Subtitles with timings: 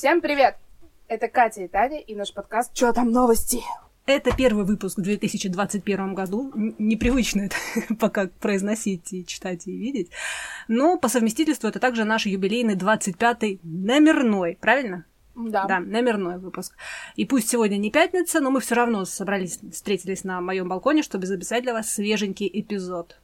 [0.00, 0.56] Всем привет!
[1.08, 3.60] Это Катя и Таня и наш подкаст «Чё там новости?»
[4.06, 6.50] Это первый выпуск в 2021 году.
[6.78, 7.56] Непривычно это
[8.00, 10.10] пока произносить и читать и видеть.
[10.68, 15.04] Но по совместительству это также наш юбилейный 25-й номерной, правильно?
[15.34, 15.66] Да.
[15.66, 16.78] Да, номерной выпуск.
[17.16, 21.26] И пусть сегодня не пятница, но мы все равно собрались, встретились на моем балконе, чтобы
[21.26, 23.20] записать для вас свеженький эпизод.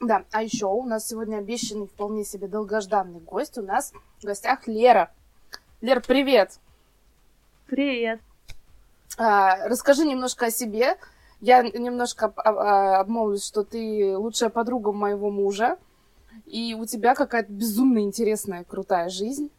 [0.00, 3.56] Да, а еще у нас сегодня обещанный вполне себе долгожданный гость.
[3.56, 5.12] У нас в гостях Лера.
[5.82, 6.58] Лер, привет!
[7.66, 8.20] Привет!
[9.18, 10.96] А, расскажи немножко о себе.
[11.42, 15.76] Я немножко а, обмолвлюсь, что ты лучшая подруга моего мужа,
[16.46, 19.50] и у тебя какая-то безумно интересная, крутая жизнь.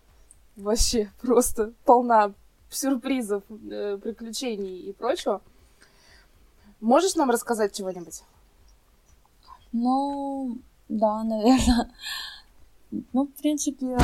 [0.55, 2.33] Вообще просто полна
[2.71, 5.41] сюрпризов, э, приключений и прочего.
[6.81, 8.23] Можешь нам рассказать чего-нибудь?
[9.71, 10.57] Ну,
[10.89, 11.91] да, наверное.
[13.13, 13.97] Ну, в принципе,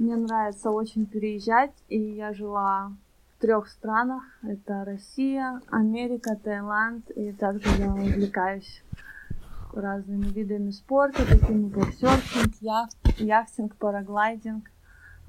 [0.00, 2.92] мне нравится очень переезжать, и я жила
[3.36, 4.22] в трех странах.
[4.42, 8.82] Это Россия, Америка, Таиланд, и также я увлекаюсь
[9.74, 14.70] разными видами спорта, такими как серфинг, яхт, яхтинг, параглайдинг.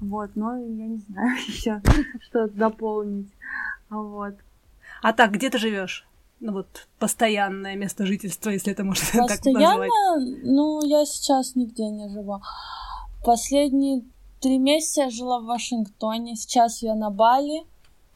[0.00, 1.82] Вот, ну, я не знаю еще,
[2.22, 3.30] что дополнить.
[3.90, 4.34] Вот.
[5.02, 6.06] А так, где ты живешь?
[6.40, 9.60] ну вот постоянное место жительства, если это можно Постоянно?
[9.60, 9.90] так назвать?
[10.42, 12.42] Ну, я сейчас нигде не живу.
[13.24, 14.02] Последние
[14.42, 17.62] три месяца я жила в Вашингтоне, сейчас я на Бали.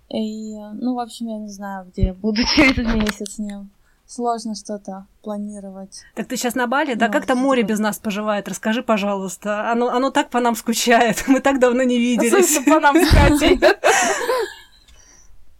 [0.08, 3.38] И, ну, в общем, я не знаю, где я буду через месяц.
[3.38, 3.66] Мне
[4.06, 6.02] сложно что-то планировать.
[6.14, 6.94] Так ты сейчас на Бали?
[6.94, 8.48] Да, как то море без нас поживает?
[8.48, 9.70] Расскажи, пожалуйста.
[9.70, 11.24] Оно, оно так по нам скучает.
[11.28, 12.64] Мы так давно не виделись.
[12.64, 12.96] По нам.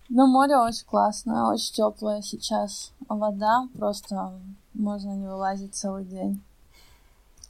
[0.09, 2.93] Ну, море очень классное, очень теплое сейчас.
[3.09, 4.39] Вода просто
[4.73, 6.41] можно не вылазить целый день.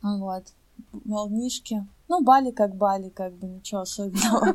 [0.00, 0.44] Вот.
[1.04, 1.86] Волнишки.
[2.08, 4.54] Ну, Бали как Бали, как бы ничего особенного.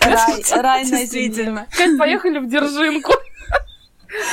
[0.00, 1.66] Рай, рай на земле.
[1.70, 3.12] Кать, поехали в Держинку.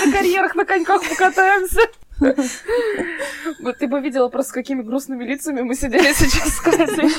[0.05, 1.81] На карьерах на коньках покатаемся.
[3.61, 7.11] Вот ты бы видела просто, с какими грустными лицами мы сидели сейчас с Катей.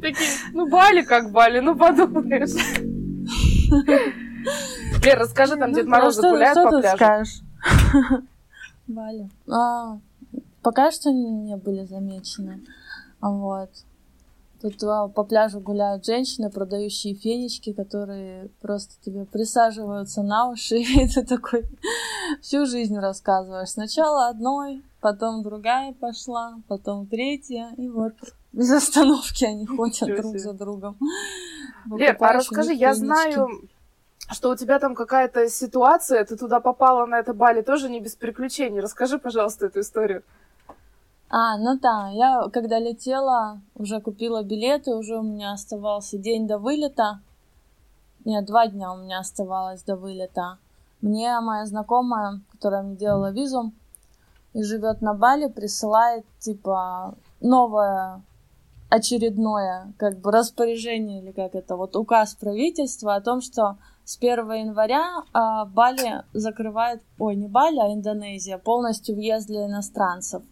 [0.00, 2.50] Такие, ну, Бали как Бали, ну, подумаешь.
[5.04, 6.96] Лер, расскажи, там Дед Мороз гуляет по пляжу.
[6.96, 7.40] Скажешь?
[8.86, 9.28] Бали.
[9.48, 9.98] А,
[10.62, 12.60] пока что не были замечены.
[13.20, 13.70] Вот.
[14.60, 21.24] Тут по пляжу гуляют женщины, продающие фенечки, которые просто тебе присаживаются на уши, и ты
[21.24, 21.64] такой
[22.40, 23.70] всю жизнь рассказываешь.
[23.70, 28.14] Сначала одной, потом другая пошла, потом третья, и вот
[28.52, 30.96] без остановки они ходят друг за другом.
[31.94, 33.48] Лер, а расскажи, я знаю,
[34.32, 38.16] что у тебя там какая-то ситуация, ты туда попала на это Бали тоже не без
[38.16, 38.80] приключений.
[38.80, 40.22] Расскажи, пожалуйста, эту историю.
[41.28, 46.58] А, ну да, я когда летела, уже купила билеты, уже у меня оставался день до
[46.58, 47.20] вылета.
[48.24, 50.58] Нет, два дня у меня оставалось до вылета.
[51.00, 53.72] Мне моя знакомая, которая мне делала визу
[54.52, 58.22] и живет на Бали, присылает типа новое
[58.88, 64.52] очередное как бы распоряжение или как это вот указ правительства о том, что с 1
[64.52, 70.42] января а, Бали закрывает, ой, не Бали, а Индонезия, полностью въезд для иностранцев.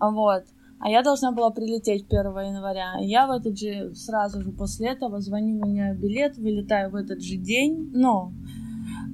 [0.00, 0.44] Вот.
[0.80, 2.94] А я должна была прилететь 1 января.
[3.00, 7.36] Я в этот же, сразу же после этого звоню, меняю билет, вылетаю в этот же
[7.36, 7.90] день.
[7.92, 8.32] Но,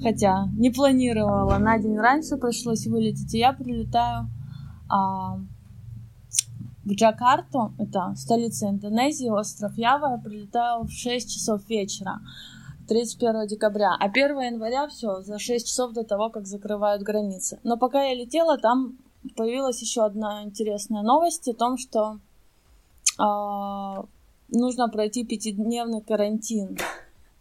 [0.03, 4.29] хотя не планировала, на день раньше пришлось вылететь, и я прилетаю
[4.91, 5.39] а,
[6.85, 12.21] в Джакарту, это столица Индонезии, остров Ява, я прилетаю в 6 часов вечера.
[12.87, 17.59] 31 декабря, а 1 января все, за 6 часов до того, как закрывают границы.
[17.65, 18.99] Но пока я летела, там
[19.37, 22.19] появилась еще одна интересная новость о том, что
[23.19, 24.03] э,
[24.49, 26.77] нужно пройти пятидневный карантин.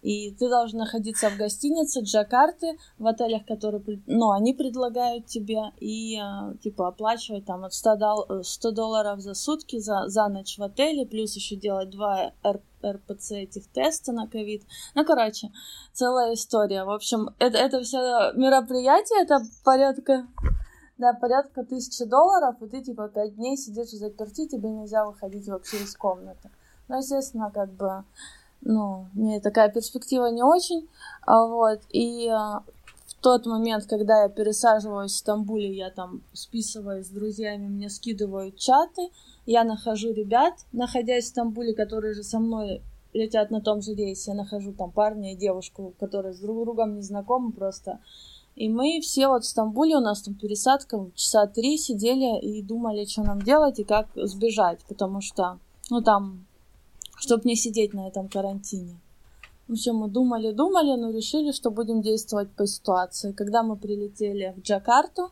[0.02, 6.20] И ты должен находиться в гостинице Джакарты, в отелях, которые, ну, они предлагают тебе, и,
[6.20, 10.64] э, типа, оплачивать там от 100, дол- 100 долларов за сутки за, за ночь в
[10.64, 12.34] отеле, плюс еще делать два
[12.86, 14.64] РПЦ этих теста на ковид.
[14.94, 15.52] Ну, короче,
[15.94, 16.84] целая история.
[16.84, 20.28] В общем, это, это все мероприятие, это порядка
[20.98, 25.48] да, порядка тысячи долларов, и ты, типа, пять дней сидишь в заперти, тебе нельзя выходить
[25.48, 26.50] вообще из комнаты.
[26.88, 28.04] Ну, естественно, как бы
[28.66, 30.88] ну, мне такая перспектива не очень,
[31.22, 32.64] а, вот, и а,
[33.06, 38.58] в тот момент, когда я пересаживаюсь в Стамбуле, я там списываюсь с друзьями, мне скидывают
[38.58, 39.10] чаты,
[39.46, 42.82] я нахожу ребят, находясь в Стамбуле, которые же со мной
[43.14, 46.96] летят на том же рейсе, я нахожу там парня и девушку, которые с друг другом
[46.96, 48.00] не знакомы просто,
[48.56, 53.06] и мы все вот в Стамбуле, у нас там пересадка, часа три сидели и думали,
[53.06, 55.60] что нам делать и как сбежать, потому что,
[55.90, 56.46] ну, там
[57.24, 59.00] чтобы не сидеть на этом карантине.
[59.68, 63.32] В общем, мы думали-думали, но решили, что будем действовать по ситуации.
[63.32, 65.32] Когда мы прилетели в Джакарту,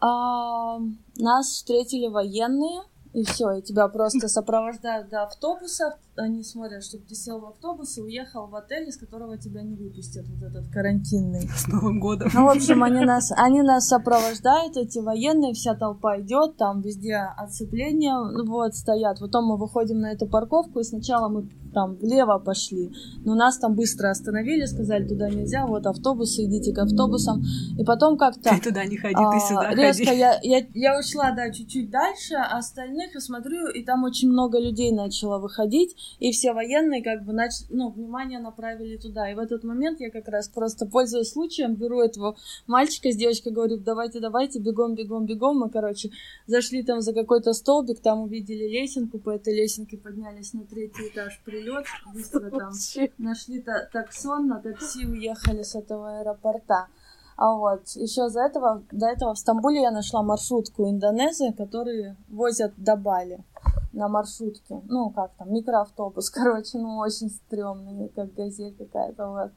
[0.00, 0.78] а,
[1.16, 7.14] нас встретили военные, и все, и тебя просто сопровождают до автобуса, они смотрят, чтобы ты
[7.14, 11.48] сел в автобус и уехал в отель, из которого тебя не выпустят, вот этот карантинный.
[11.48, 12.30] С Новым годом.
[12.32, 17.16] Ну, в общем, они нас, они нас сопровождают, эти военные, вся толпа идет, там везде
[17.16, 18.14] оцепление,
[18.46, 19.18] вот, стоят.
[19.18, 22.92] Потом мы выходим на эту парковку, и сначала мы там влево пошли.
[23.24, 27.42] Но нас там быстро остановили, сказали, туда нельзя, вот автобусы, идите к автобусам.
[27.78, 28.50] И потом как-то...
[28.50, 30.18] Ты туда не ходи, а, ты сюда резко ходи.
[30.18, 34.58] Я, я, я ушла, да, чуть-чуть дальше, а остальных я смотрю, и там очень много
[34.58, 37.52] людей начало выходить, и все военные как бы нач...
[37.70, 39.30] ну, внимание направили туда.
[39.30, 42.36] И в этот момент я как раз просто, пользуясь случаем, беру этого
[42.66, 45.58] мальчика с девочкой, говорю, давайте, давайте, бегом, бегом, бегом.
[45.58, 46.10] Мы, короче,
[46.46, 51.40] зашли там за какой-то столбик, там увидели лесенку, по этой лесенке поднялись на третий этаж,
[51.44, 52.72] при прилет, быстро там
[53.18, 56.86] нашли та таксон, на такси уехали с этого аэропорта.
[57.36, 62.74] А вот еще за этого, до этого в Стамбуле я нашла маршрутку Индонезии, которые возят
[62.76, 63.42] до Бали
[63.92, 64.82] на маршрутке.
[64.84, 69.52] Ну, как там, микроавтобус, короче, ну, очень стрёмный, как газель какая-то, вот.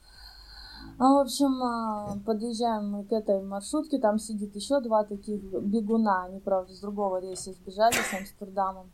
[1.00, 6.26] Ну, в общем, а, подъезжаем мы к этой маршрутке, там сидит еще два таких бегуна,
[6.26, 8.92] они, правда, с другого рейса сбежали с Амстердамом.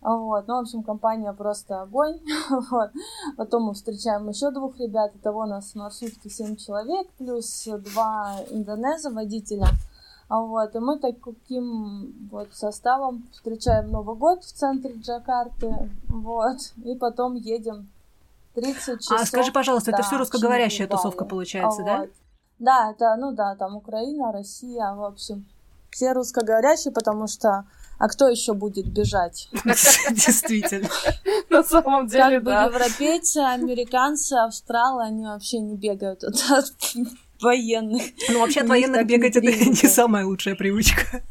[0.00, 2.20] Вот, ну, в общем, компания просто огонь.
[2.70, 2.90] вот.
[3.36, 5.12] Потом мы встречаем еще двух ребят.
[5.14, 9.66] Итого у нас в маршрутке 7 человек, плюс два индонеза водителя.
[10.30, 15.90] Вот, и мы таким вот составом встречаем Новый год в центре Джакарты.
[16.08, 17.88] Вот, и потом едем
[18.54, 19.20] 30 часов.
[19.20, 21.98] А скажи, пожалуйста, да, это все русскоговорящая тусовка получается, а да?
[21.98, 22.10] Вот.
[22.60, 25.46] Да, это, ну да, там Украина, Россия, в общем,
[25.90, 27.64] все русскоговорящие, потому что
[28.00, 29.50] а кто еще будет бежать?
[30.10, 30.88] Действительно.
[31.50, 36.34] На самом деле, Как бы европейцы, американцы, австралы, они вообще не бегают от
[37.42, 38.02] военных.
[38.30, 41.22] Ну, вообще от военных бегать это не самая лучшая привычка.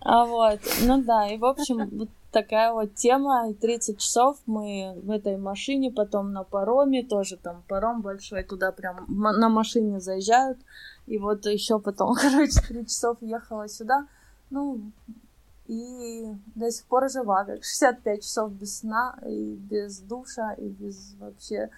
[0.00, 3.54] А вот, ну да, и в общем, вот такая вот тема.
[3.54, 9.06] 30 часов мы в этой машине, потом на пароме, тоже там паром большой, туда прям
[9.08, 10.58] на машине заезжают.
[11.06, 14.08] И вот еще потом, короче, 3 часов ехала сюда.
[14.50, 14.80] Ну,
[15.68, 21.14] и до сих пор жива, как 65 часов без сна, и без душа, и без
[21.18, 21.70] вообще,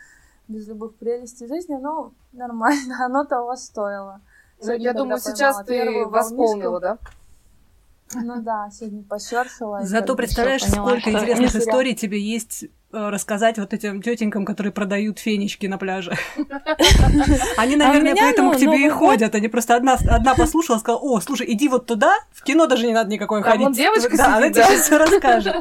[0.46, 4.20] без любых прелестей жизни, но нормально, оно того стоило.
[4.60, 6.98] Сегодня, Я думаю, сейчас ты восполнила, да?
[8.14, 9.84] Ну да, сегодня посерфила.
[9.84, 15.78] Зато представляешь, сколько интересных историй тебе есть рассказать вот этим тетенькам, которые продают фенечки на
[15.78, 16.16] пляже.
[17.56, 19.34] Они, а наверное, поэтому к ну, тебе и ходят.
[19.34, 22.94] Они просто одна, одна послушала, сказала, о, слушай, иди вот туда, в кино даже не
[22.94, 23.64] надо никакой ходить.
[23.64, 25.56] Там девочка Да, она тебе все расскажет.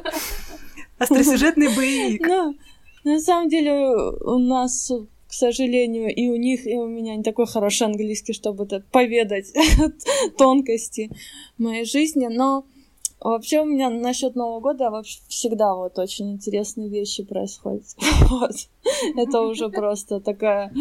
[0.97, 2.25] Остросюжетный боевик.
[2.25, 2.56] Ну,
[3.03, 4.91] на самом деле у нас
[5.27, 9.53] к сожалению, и у них, и у меня не такой хороший английский, чтобы поведать
[10.38, 11.12] тонкости
[11.57, 12.65] моей жизни, но
[13.19, 17.84] Вообще у меня насчет Нового года вообще всегда вот очень интересные вещи происходят.
[18.30, 18.52] Вот.
[19.16, 20.72] Это уже просто такая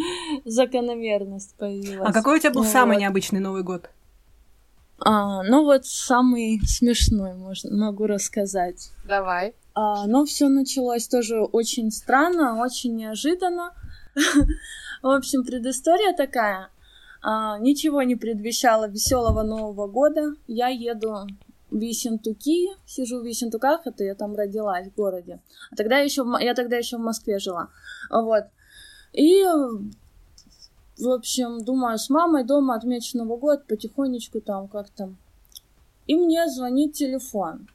[0.44, 2.08] закономерность появилась.
[2.08, 3.00] А какой у тебя был ну, самый вот.
[3.00, 3.88] необычный Новый год?
[4.98, 8.90] А, ну вот самый смешной, можно, могу рассказать.
[9.06, 9.54] Давай.
[9.74, 13.72] А, ну все началось тоже очень странно, очень неожиданно.
[15.02, 16.70] В общем, предыстория такая.
[17.22, 20.34] А, ничего не предвещало веселого Нового года.
[20.46, 21.26] Я еду
[21.76, 25.40] в Ессентуки, сижу в Ессентуках, это я там родилась в городе.
[25.70, 27.68] А тогда еще, я тогда еще в Москве жила.
[28.10, 28.44] Вот.
[29.12, 29.44] И,
[30.98, 35.14] в общем, думаю, с мамой дома отмечу Новый год, потихонечку там как-то.
[36.06, 37.68] И мне звонит телефон.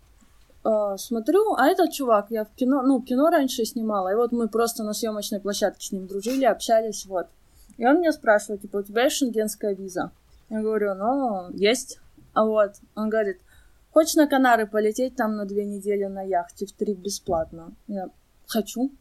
[0.63, 4.47] Uh, смотрю, а этот чувак, я в кино, ну, кино раньше снимала, и вот мы
[4.47, 7.25] просто на съемочной площадке с ним дружили, общались, вот.
[7.77, 10.11] И он меня спрашивает, типа, у тебя есть шенгенская виза?
[10.51, 11.99] Я говорю, ну, есть.
[12.33, 13.39] А вот, он говорит,
[13.91, 17.73] Хочешь на Канары полететь там на две недели на яхте в три бесплатно?
[17.87, 18.09] Я
[18.47, 18.91] хочу.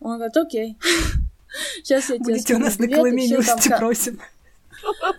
[0.00, 0.78] Он говорит, окей.
[1.82, 4.20] Сейчас я тебе Будете у нас на Колыменюсте просим.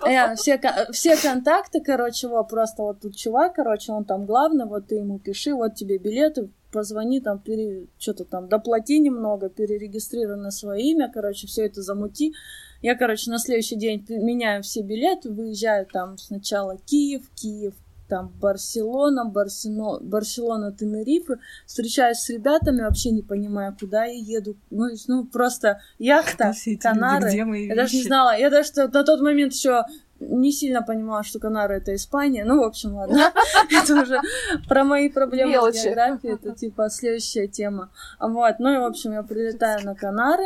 [0.05, 0.59] Я, все,
[0.91, 5.19] все контакты, короче, вот просто вот тут чувак, короче, он там главный, вот ты ему
[5.19, 11.11] пиши, вот тебе билеты, позвони там, пере, что-то там, доплати немного, перерегистрируй на свое имя,
[11.13, 12.33] короче, все это замути.
[12.81, 17.73] Я, короче, на следующий день меняю все билеты, выезжаю там сначала Киев, Киев,
[18.09, 24.57] там Барселона, Барсино, Барселона, Тенерифе, встречаюсь с ребятами, вообще не понимая, куда я еду.
[24.69, 27.31] Ну, ну просто яхта, Канары.
[27.31, 29.85] Люди, я даже не знала, я даже на тот момент еще
[30.19, 32.43] не сильно понимала, что Канары это Испания.
[32.43, 33.31] Ну, в общем, ладно.
[33.71, 34.19] Это уже
[34.67, 36.33] про мои проблемы с географией.
[36.33, 37.89] Это типа следующая тема.
[38.19, 38.55] Вот.
[38.59, 40.43] Ну и, в общем, я прилетаю на Канары.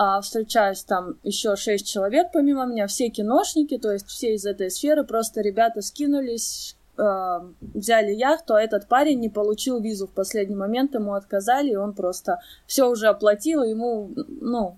[0.00, 4.70] а, встречаюсь там еще шесть человек помимо меня, все киношники, то есть все из этой
[4.70, 10.56] сферы, просто ребята скинулись, э, взяли яхту, а этот парень не получил визу в последний
[10.56, 14.76] момент, ему отказали, и он просто все уже оплатил, и ему, ну,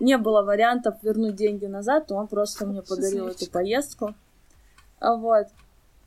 [0.00, 4.14] не было вариантов вернуть деньги назад, то он просто мне подарил эту поездку.
[4.98, 5.46] А вот.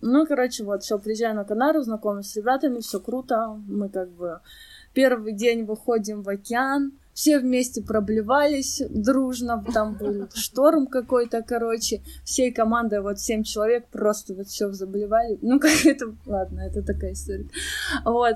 [0.01, 3.59] Ну, короче, вот, все, приезжаю на Канару, знакомлюсь с ребятами, все круто.
[3.67, 4.39] Мы как бы
[4.93, 12.51] первый день выходим в океан, все вместе проблевались дружно, там был шторм какой-то, короче, всей
[12.51, 17.47] командой, вот семь человек просто вот все заболевали, ну, как это, ладно, это такая история,
[18.03, 18.35] вот,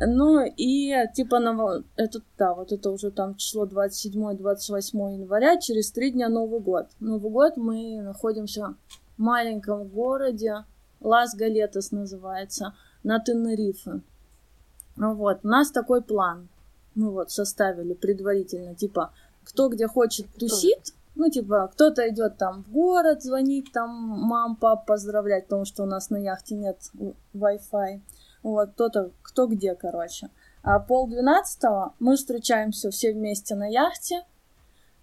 [0.00, 6.10] ну, и типа, на, это, да, вот это уже там число 27-28 января, через три
[6.10, 8.74] дня Новый год, Новый год мы находимся
[9.16, 10.64] в маленьком городе,
[11.00, 14.00] Лас-Галетас называется, на Тенерифе,
[14.96, 16.48] ну вот, у нас такой план,
[16.96, 19.12] мы вот составили предварительно, типа,
[19.44, 24.86] кто где хочет тусит, ну, типа, кто-то идет там в город звонить, там мам, пап
[24.86, 26.78] поздравлять, потому что у нас на яхте нет
[27.34, 28.00] Wi-Fi.
[28.42, 30.28] Вот, кто-то, кто где, короче.
[30.62, 34.24] А полдвенадцатого мы встречаемся все вместе на яхте,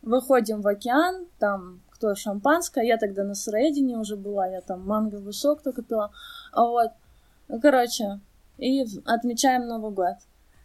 [0.01, 5.33] выходим в океан, там кто шампанское, я тогда на Средине уже была, я там манговый
[5.33, 6.11] сок только пила,
[6.51, 6.91] а вот,
[7.61, 8.19] короче,
[8.57, 10.15] и отмечаем Новый год.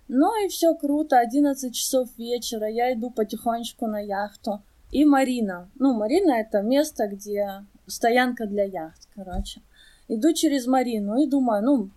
[0.09, 4.63] Ну и все круто, 11 часов вечера, я иду потихонечку на яхту.
[4.91, 5.69] И Марина.
[5.79, 9.61] Ну, Марина это место, где стоянка для яхт, короче.
[10.09, 11.91] Иду через Марину и думаю, ну,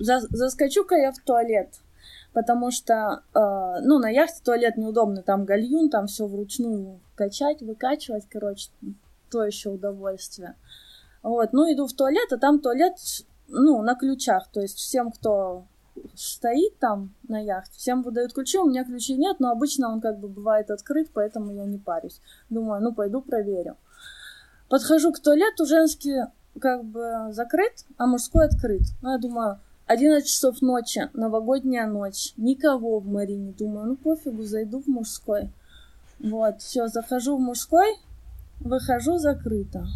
[0.00, 1.68] за заскочу-ка я в туалет.
[2.32, 8.26] Потому что, э, ну, на яхте туалет неудобно, там гальюн, там все вручную качать, выкачивать,
[8.28, 8.70] короче,
[9.30, 10.56] то еще удовольствие.
[11.22, 12.94] Вот, ну, иду в туалет, а там туалет,
[13.46, 15.66] ну, на ключах, то есть всем, кто
[16.14, 20.18] стоит там на яхте, всем выдают ключи, у меня ключей нет, но обычно он как
[20.18, 22.20] бы бывает открыт, поэтому я не парюсь.
[22.50, 23.76] Думаю, ну пойду проверю.
[24.68, 26.22] Подхожу к туалету, женский
[26.60, 28.82] как бы закрыт, а мужской открыт.
[29.02, 33.52] Ну, я думаю, 11 часов ночи, новогодняя ночь, никого в Марине.
[33.52, 35.50] Думаю, ну пофигу, зайду в мужской.
[36.18, 37.96] Вот, все, захожу в мужской,
[38.60, 39.86] выхожу закрыто.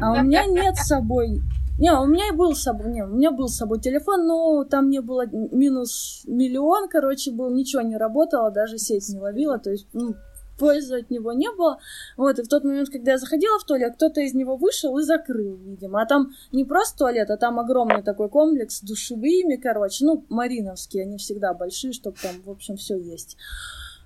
[0.00, 1.42] А у меня нет с собой
[1.78, 4.64] не, у меня и был с собой, не, у меня был с собой телефон, но
[4.64, 9.70] там не было минус миллион, короче, был, ничего не работало, даже сеть не ловила, то
[9.70, 10.14] есть, ну,
[10.60, 11.78] пользы от него не было.
[12.16, 15.02] Вот, и в тот момент, когда я заходила в туалет, кто-то из него вышел и
[15.02, 16.02] закрыл, видимо.
[16.02, 21.04] А там не просто туалет, а там огромный такой комплекс с душевыми, короче, ну, мариновские,
[21.04, 23.38] они всегда большие, чтобы там, в общем, все есть.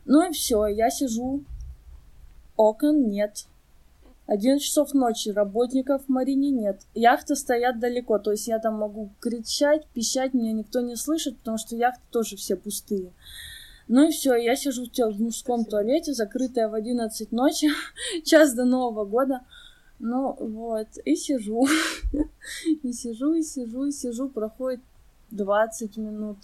[0.05, 1.43] Ну и все, я сижу,
[2.57, 3.47] окон нет,
[4.27, 6.81] 11 часов ночи, работников в Марине нет.
[6.95, 11.59] Яхты стоят далеко, то есть я там могу кричать, пищать, меня никто не слышит, потому
[11.59, 13.13] что яхты тоже все пустые.
[13.87, 17.69] Ну и все, я сижу в мужском туалете, закрытая в 11 ночи,
[18.25, 19.43] час до Нового года.
[19.99, 21.67] Ну вот, и сижу.
[22.83, 24.81] И сижу, и сижу, и сижу, проходит
[25.31, 26.37] 20 минут,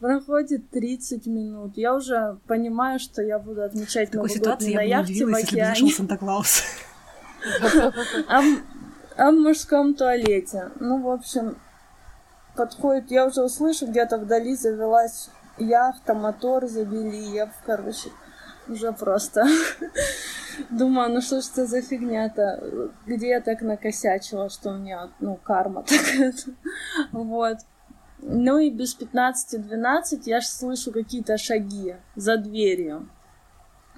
[0.00, 1.76] проходит 30 минут.
[1.76, 5.70] Я уже понимаю, что я буду отмечать Новый год не на яхте в океане.
[5.70, 6.62] Если бы Санта-Клаус.
[9.16, 10.70] А, мужском туалете.
[10.80, 11.56] Ну, в общем,
[12.56, 18.10] подходит, я уже услышу, где-то вдали завелась яхта, мотор завели, я, короче,
[18.68, 19.44] уже просто
[20.70, 25.36] думаю, ну что ж это за фигня-то, где я так накосячила, что у меня, ну,
[25.36, 26.32] карма такая
[27.12, 27.58] вот.
[28.24, 33.08] Ну и без 15-12 я слышу какие-то шаги за дверью.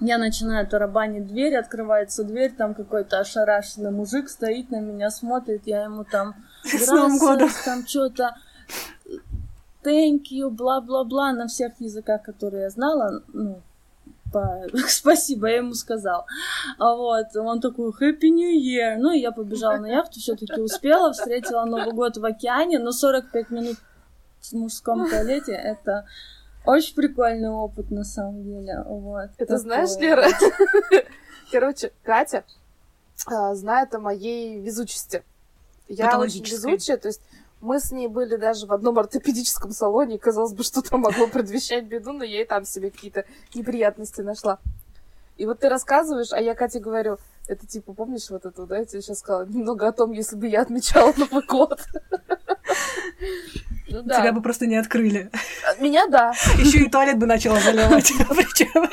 [0.01, 5.83] Я начинаю тарабанить дверь, открывается дверь, там какой-то ошарашенный мужик стоит на меня, смотрит, я
[5.83, 6.35] ему там...
[6.63, 7.49] С Новым годом!
[7.63, 8.35] Там что-то...
[9.83, 13.61] Thank you, бла-бла-бла, на всех языках, которые я знала, ну,
[14.33, 14.63] по...
[14.87, 16.25] спасибо, я ему сказал.
[16.77, 18.97] А вот, он такой, Happy New Year.
[18.97, 22.91] Ну, и я побежала на яхту, все таки успела, встретила Новый год в океане, но
[22.91, 23.77] 45 минут
[24.41, 26.05] в мужском туалете, это
[26.65, 28.83] очень прикольный опыт, на самом деле.
[28.85, 29.57] Вот, Это такой.
[29.57, 30.27] знаешь, Лера?
[31.51, 32.43] Короче, Катя
[33.27, 35.23] а, знает о моей везучести.
[35.87, 37.21] Я очень везучая, то есть
[37.61, 41.27] мы с ней были даже в одном ортопедическом салоне, и казалось бы, что там могло
[41.27, 44.59] предвещать беду, но я и там себе какие-то неприятности нашла.
[45.37, 47.17] И вот ты рассказываешь, а я Кате говорю,
[47.47, 50.47] это типа, помнишь вот это, да, я тебе сейчас сказала, немного о том, если бы
[50.47, 51.79] я отмечала Новый год.
[53.87, 54.19] Ну, да.
[54.19, 55.29] Тебя бы просто не открыли.
[55.79, 56.33] Меня да.
[56.57, 58.11] Еще и туалет бы начала заливать.
[58.29, 58.89] Причем,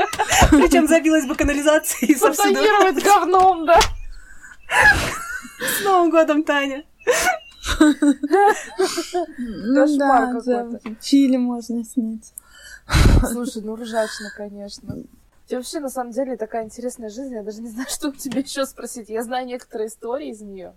[0.51, 3.81] причем забилась бы канализация и Фонтанировать говном, да.
[5.59, 6.85] С Новым годом, Таня.
[9.39, 10.69] Ну да,
[11.01, 12.33] Чили можно снять.
[13.31, 14.95] Слушай, ну ржачно, конечно.
[14.95, 17.35] У тебя вообще, на самом деле, такая интересная жизнь.
[17.35, 19.09] Я даже не знаю, что у тебя еще спросить.
[19.09, 20.75] Я знаю некоторые истории из нее.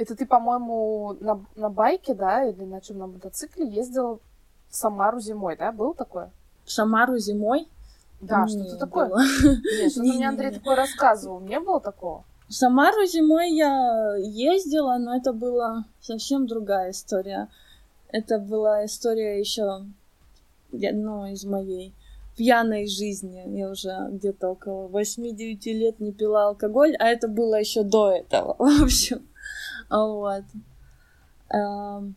[0.00, 4.22] Это ты, по-моему, на, на байке, да, или на чем на мотоцикле ездил
[4.70, 5.72] в Самару зимой, да?
[5.72, 6.30] Был такое?
[6.64, 7.68] В Самару зимой?
[8.22, 9.10] Да, что-то такое.
[9.10, 11.40] Нет, что-то мне Андрей такое рассказывал.
[11.40, 12.24] Не было такого?
[12.48, 17.48] В Самару зимой я ездила, но это была совсем другая история.
[18.08, 19.84] Это была история еще
[20.72, 21.94] ну, из моей
[22.38, 23.44] пьяной жизни.
[23.54, 28.54] Я уже где-то около 8-9 лет не пила алкоголь, а это было еще до этого,
[28.58, 29.26] в общем.
[29.90, 30.44] Вот.
[31.52, 32.14] Эм,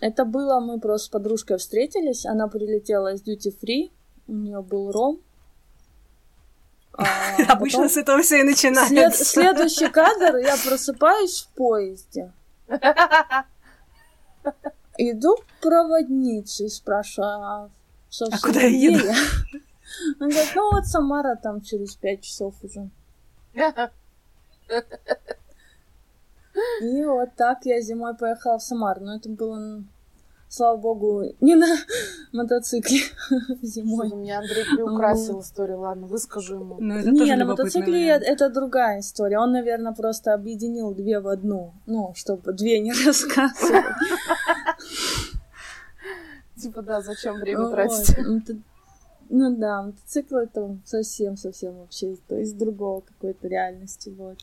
[0.00, 3.90] это было, мы просто с подружкой встретились, она прилетела из Duty Free,
[4.26, 5.20] у нее был ром,
[6.98, 7.04] а
[7.48, 9.24] Обычно с этого все и начинается.
[9.24, 12.32] Следующий кадр, я просыпаюсь в поезде.
[14.98, 17.70] Иду к проводнице и спрашиваю, а,
[18.08, 19.04] собственно, а куда я еду?
[19.04, 19.14] Я?
[20.20, 22.88] Он говорит, ну вот Самара там через пять часов уже.
[26.82, 29.04] И вот так я зимой поехала в Самару.
[29.04, 29.84] Но это было
[30.48, 31.66] слава богу, не на
[32.32, 33.00] мотоцикле
[33.62, 34.10] зимой.
[34.10, 36.76] У меня Андрей приукрасил историю, ладно, выскажу ему.
[36.78, 39.38] Ну, не, на мотоцикле это другая история.
[39.38, 43.84] Он, наверное, просто объединил две в одну, ну, чтобы две не рассказывать.
[46.56, 48.16] Типа, да, зачем время тратить?
[49.28, 54.38] Ну да, мотоцикл это совсем-совсем вообще из другого какой-то реальности, вот.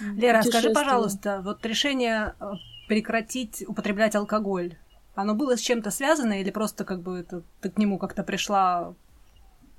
[0.00, 2.52] Лера, скажи, пожалуйста, вот решение э,
[2.88, 4.76] прекратить употреблять алкоголь,
[5.14, 8.94] оно было с чем-то связано или просто как бы это, ты к нему как-то пришла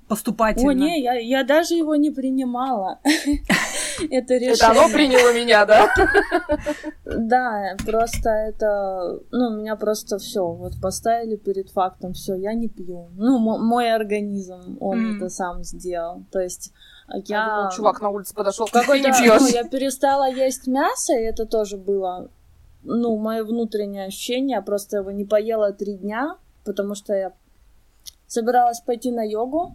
[0.08, 0.70] поступательно?
[0.70, 3.00] О, не, я, я даже его не принимала.
[4.10, 4.54] Это решение.
[4.54, 5.88] Это оно приняло меня, да?
[7.04, 13.10] Да, просто это, ну, меня просто все, вот поставили перед фактом, все, я не пью.
[13.16, 16.24] Ну, мой организм, он это сам сделал.
[16.32, 16.72] То есть
[17.26, 17.70] я...
[17.76, 19.40] Чувак на улице подошел, какой не пьешь?
[19.40, 22.30] Ну, я перестала есть мясо, и это тоже было
[22.84, 27.32] ну, мое внутреннее ощущение, я просто его не поела три дня, потому что я
[28.26, 29.74] собиралась пойти на йогу,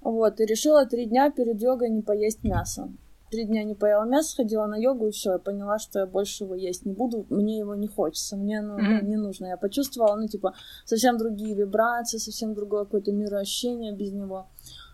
[0.00, 2.90] вот, и решила три дня перед йогой не поесть мясо.
[3.30, 6.44] Три дня не поела мясо, ходила на йогу, и все, я поняла, что я больше
[6.44, 9.04] его есть не буду, мне его не хочется, мне ну, mm-hmm.
[9.04, 9.46] не нужно.
[9.46, 14.46] Я почувствовала, ну, типа, совсем другие вибрации, совсем другое какое-то мироощущение без него.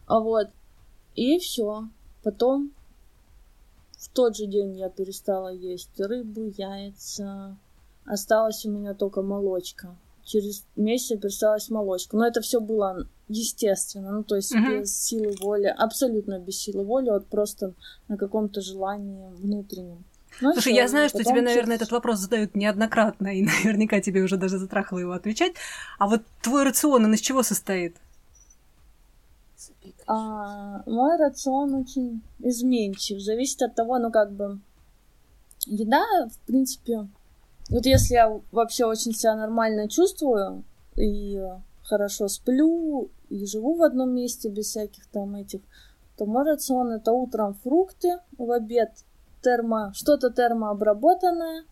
[0.06, 0.48] А вот,
[1.14, 1.88] и все.
[2.22, 2.72] Потом
[3.98, 7.56] в тот же день я перестала есть рыбу, яйца.
[8.04, 9.96] Осталась у меня только молочка.
[10.24, 12.16] Через месяц пересталась молочка.
[12.16, 14.80] Но это все было естественно, ну то есть mm-hmm.
[14.80, 17.74] без силы воли, абсолютно без силы воли, вот просто
[18.08, 20.04] на каком-то желании внутреннем.
[20.40, 24.36] Ну, Слушай, я знаю, что тебе, наверное, этот вопрос задают неоднократно, и наверняка тебе уже
[24.36, 25.54] даже затрахало его отвечать.
[25.98, 27.96] А вот твой рацион, он из чего состоит?
[30.06, 33.20] А, мой рацион очень изменчив.
[33.20, 34.58] Зависит от того, ну как бы...
[35.66, 37.08] Еда, в принципе...
[37.68, 40.62] Вот если я вообще очень себя нормально чувствую
[40.94, 41.40] и
[41.86, 45.60] хорошо сплю, и живу в одном месте без всяких там этих,
[46.16, 48.90] то мой рацион это утром фрукты, в обед
[49.42, 51.64] термо, что-то термообработанное,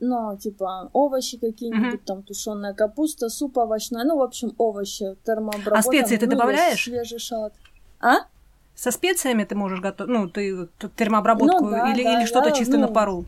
[0.00, 2.06] ну, типа, овощи какие-нибудь, mm-hmm.
[2.06, 5.78] там, тушеная капуста, суп овощной, ну, в общем, овощи термообработанные.
[5.78, 6.82] А специи ты ну, добавляешь?
[6.82, 7.54] Свежий шалат.
[8.00, 8.26] А?
[8.74, 12.54] Со специями ты можешь готовить, ну, ты термообработку ну, да, или, да, или что-то я,
[12.54, 13.24] чисто ну, на пару?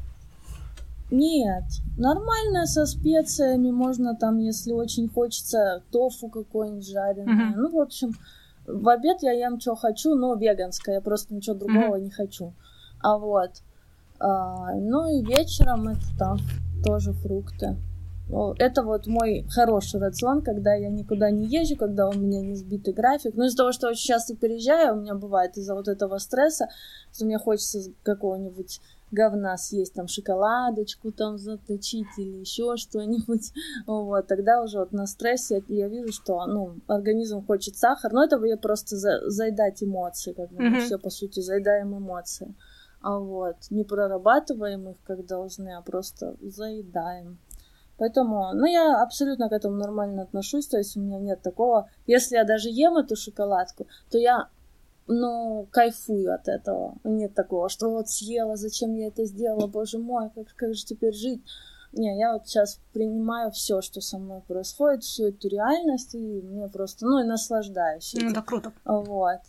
[1.10, 1.64] Нет,
[1.96, 7.52] нормально со специями можно там, если очень хочется, тофу какой-нибудь жареное.
[7.52, 7.56] Mm-hmm.
[7.56, 8.12] Ну, в общем,
[8.66, 12.02] в обед я ем, что хочу, но веганское, я просто ничего другого mm-hmm.
[12.02, 12.54] не хочу.
[13.00, 13.50] А вот.
[14.18, 16.38] А, ну и вечером это там
[16.84, 17.76] тоже фрукты.
[18.58, 22.92] Это вот мой хороший рацион, когда я никуда не езжу, когда у меня не сбитый
[22.92, 23.36] график.
[23.36, 26.66] Но из-за того, что очень часто переезжаю, у меня бывает из-за вот этого стресса,
[27.12, 33.52] что мне хочется какого-нибудь говна съесть, там, шоколадочку там заточить или еще что-нибудь,
[33.86, 38.42] вот, тогда уже вот на стрессе я вижу, что, ну, организм хочет сахар, но это
[38.44, 40.80] я просто за, заедать эмоции, как бы, mm-hmm.
[40.80, 42.54] все, по сути, заедаем эмоции,
[43.00, 47.38] а вот, не прорабатываем их, как должны, а просто заедаем.
[47.98, 52.36] Поэтому, ну, я абсолютно к этому нормально отношусь, то есть у меня нет такого, если
[52.36, 54.48] я даже ем эту шоколадку, то я,
[55.06, 56.96] ну, кайфую от этого.
[57.04, 61.14] Нет такого, что вот съела, зачем я это сделала, боже мой, как, как же теперь
[61.14, 61.42] жить?
[61.92, 66.68] Не, я вот сейчас принимаю все, что со мной происходит, всю эту реальность, и мне
[66.68, 68.14] просто, ну, и наслаждаюсь.
[68.20, 68.72] Ну, это круто.
[68.84, 69.40] Вот.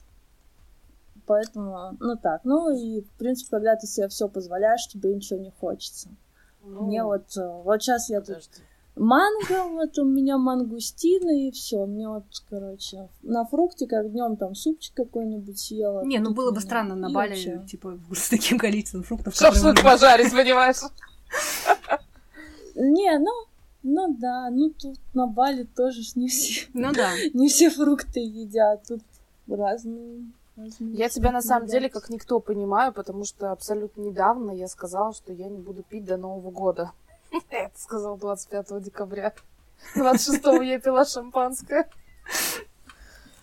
[1.25, 2.41] Поэтому, ну так.
[2.45, 6.09] Ну и, в принципе, когда ты себе все позволяешь, тебе ничего не хочется.
[6.63, 8.49] Ну, Мне вот, э, вот сейчас я тут
[8.97, 11.85] Манго, вот у меня мангустины и все.
[11.85, 16.03] Мне вот, короче, на фрукте, как днем там супчик какой-нибудь съела.
[16.03, 17.63] Не, ну было бы странно на Бали, вообще.
[17.69, 19.35] типа, с таким количеством фруктов.
[19.35, 20.77] Шашлык пожарить, понимаешь?
[22.75, 23.31] Не, ну,
[23.83, 27.09] ну да, ну тут на Бали тоже ж не все, Ну да.
[27.33, 29.01] не все фрукты едят, тут
[29.47, 30.25] разные.
[30.55, 31.71] разные Я тебя на самом едят.
[31.73, 36.05] деле как никто понимаю, потому что абсолютно недавно я сказала, что я не буду пить
[36.05, 36.91] до Нового года.
[37.51, 39.33] Я это сказала 25 декабря.
[39.95, 41.89] 26 я пила шампанское.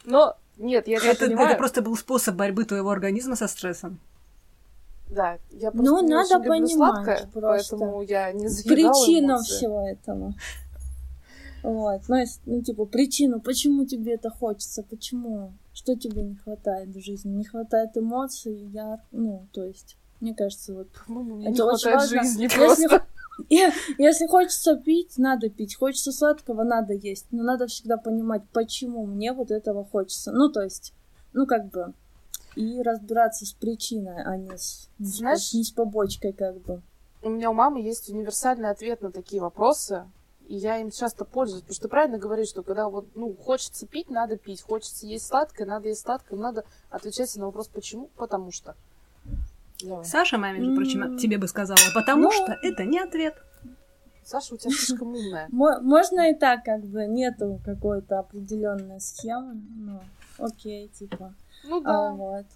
[0.04, 1.48] Но нет, я Это, понимаю.
[1.48, 3.98] это просто был способ борьбы твоего организма со стрессом.
[5.08, 7.76] Да, я просто Ну, не надо очень люблю понимать сладкое, просто.
[7.76, 9.52] поэтому я не заедала Причина эмоции.
[9.54, 10.34] всего этого.
[11.62, 16.88] Вот, ну, если- ну, типа, причину, почему тебе это хочется, почему, что тебе не хватает
[16.90, 21.54] в жизни, не хватает эмоций, я, ну, то есть, мне кажется, вот По-моему, мне Это
[21.54, 22.22] не очень хватает важно.
[22.22, 23.06] жизни просто.
[23.48, 25.76] Если хочется пить, надо пить.
[25.76, 27.26] Хочется сладкого, надо есть.
[27.30, 30.32] Но надо всегда понимать, почему мне вот этого хочется.
[30.32, 30.92] Ну, то есть,
[31.32, 31.92] ну, как бы,
[32.56, 36.82] и разбираться с причиной, а не с, Знаешь- не с побочкой, как бы.
[37.22, 40.04] У меня у мамы есть универсальный ответ на такие вопросы,
[40.46, 43.86] и я им часто пользуюсь, потому что ты правильно говоришь, что когда вот, ну, хочется
[43.86, 48.52] пить, надо пить, хочется есть сладкое, надо есть сладкое, надо отвечать на вопрос «почему?», «потому
[48.52, 48.76] что».
[49.84, 50.04] Давай.
[50.04, 52.30] Саша, маме, между прочим, тебе бы сказала, потому Ну.
[52.32, 53.34] что это не ответ.
[54.24, 55.48] Саша, у тебя слишком умная.
[55.52, 60.00] Мо- Можно и так, как бы, нету какой-то определенной схемы, ну,
[60.38, 61.34] окей, типа,
[61.68, 62.10] Ну а, да.
[62.12, 62.46] вот.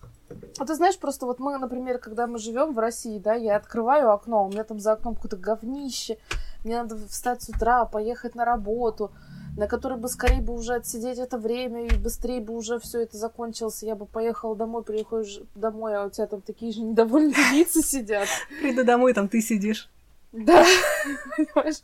[0.59, 4.13] А ты знаешь, просто вот мы, например, когда мы живем в России, да, я открываю
[4.13, 6.17] окно, у меня там за окном какое-то говнище,
[6.65, 9.11] мне надо встать с утра, поехать на работу,
[9.59, 13.17] на которой бы скорее бы уже отсидеть это время, и быстрее бы уже все это
[13.17, 17.83] закончилось, я бы поехала домой, приходишь домой, а у тебя там такие же недовольные лица
[17.83, 18.29] сидят.
[18.61, 19.91] Приду домой, там ты сидишь.
[20.31, 20.65] Да,
[21.37, 21.83] понимаешь?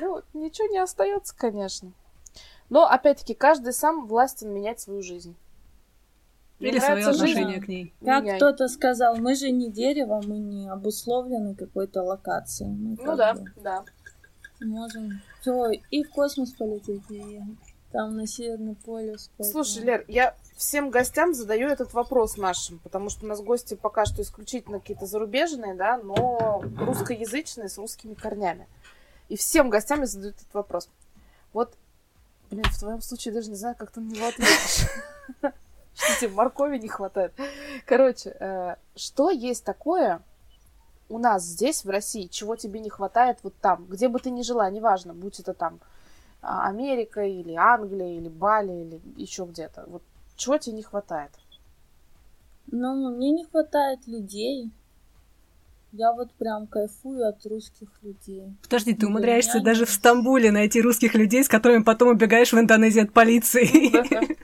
[0.00, 1.92] Ну, ничего не остается, конечно.
[2.68, 5.36] Но, опять-таки, каждый сам властен менять свою жизнь.
[6.58, 7.10] Или свое жизнь?
[7.14, 7.94] отношение к ней.
[8.04, 8.38] Как Меняй.
[8.38, 12.70] кто-то сказал, мы же не дерево, мы не обусловлены какой-то локацией.
[12.70, 13.84] Мы Ну да, бы да.
[14.64, 15.20] Можем.
[15.40, 17.40] Всё, и в космос полететь, и
[17.92, 19.30] там на Северный полюс.
[19.36, 23.74] поэтому- Слушай, Лер, я всем гостям задаю этот вопрос нашим, потому что у нас гости
[23.74, 28.66] пока что исключительно какие-то зарубежные, да, но русскоязычные с русскими корнями.
[29.28, 30.88] И всем гостям я задаю этот вопрос.
[31.52, 31.74] Вот,
[32.50, 34.88] блин, в твоем случае даже не знаю, как ты на него ответишь.
[35.94, 37.32] Что тебе моркови не хватает?
[37.86, 40.22] Короче, э, что есть такое
[41.14, 44.42] у нас здесь, в России, чего тебе не хватает вот там, где бы ты ни
[44.42, 45.78] жила, неважно, будь это там
[46.42, 49.84] а, Америка или Англия или Бали или еще где-то.
[49.86, 50.02] Вот
[50.36, 51.30] чего тебе не хватает?
[52.66, 54.72] Ну, мне не хватает людей.
[55.92, 58.52] Я вот прям кайфую от русских людей.
[58.62, 62.52] Подожди, ты Для умудряешься меня даже в Стамбуле найти русских людей, с которыми потом убегаешь
[62.52, 63.68] в Индонезии от полиции.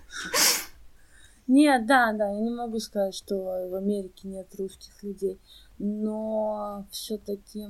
[1.48, 3.34] Нет, да, да, я не могу сказать, что
[3.68, 5.40] в Америке нет русских людей,
[5.80, 7.66] но все-таки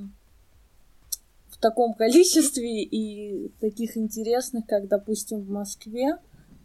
[1.49, 6.17] в таком количестве и таких интересных, как, допустим, в Москве,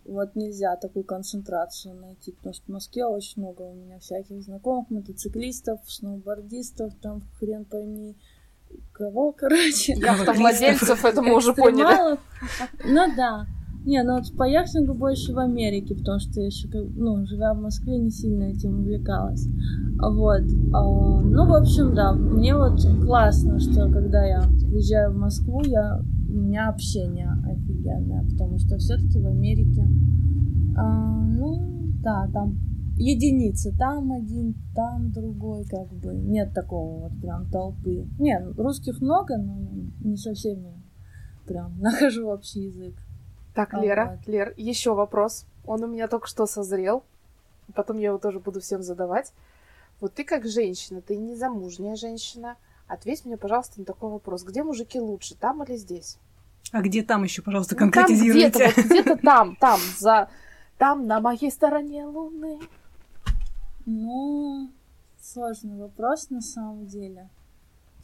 [0.05, 4.91] вот нельзя такую концентрацию найти, потому что в Москве очень много у меня всяких знакомых
[4.91, 8.17] мотоциклистов, сноубордистов, там хрен пойми
[8.93, 9.95] кого, короче.
[9.95, 12.19] Яхтовладельцев, это мы уже поняли.
[12.85, 13.47] Ну да.
[13.87, 17.61] Не, ну вот по яхтингу больше в Америке, потому что я еще, ну, живя в
[17.61, 19.47] Москве, не сильно этим увлекалась.
[20.01, 20.43] Вот.
[20.75, 26.01] А, ну, в общем, да, мне вот классно, что когда я приезжаю в Москву, я,
[26.29, 29.87] у меня общение офигенное, потому что все-таки в Америке,
[30.77, 32.59] а, ну, да, там
[32.97, 38.09] единицы, там один, там другой, как бы, нет такого вот прям толпы.
[38.19, 39.57] Не, русских много, но
[40.01, 40.75] не со всеми
[41.47, 43.06] прям нахожу общий язык.
[43.57, 44.29] Так, А, Лера, вот.
[44.29, 45.47] Лер, еще вопрос.
[45.65, 47.03] Он у меня только что созрел.
[47.75, 49.33] Потом я его тоже буду всем задавать.
[49.99, 52.57] Вот ты как женщина, ты незамужняя женщина.
[52.87, 54.45] Ответь мне, пожалуйста, на такой вопрос.
[54.45, 56.19] Где мужики лучше, там или здесь?
[56.71, 58.49] А где там еще, пожалуйста, Ну, там конкретизируйте?
[58.51, 60.29] где-то, вот где-то там, там, за...
[60.77, 62.61] Там, на моей стороне луны.
[63.87, 64.71] Ну,
[65.19, 67.31] сложный вопрос на самом деле.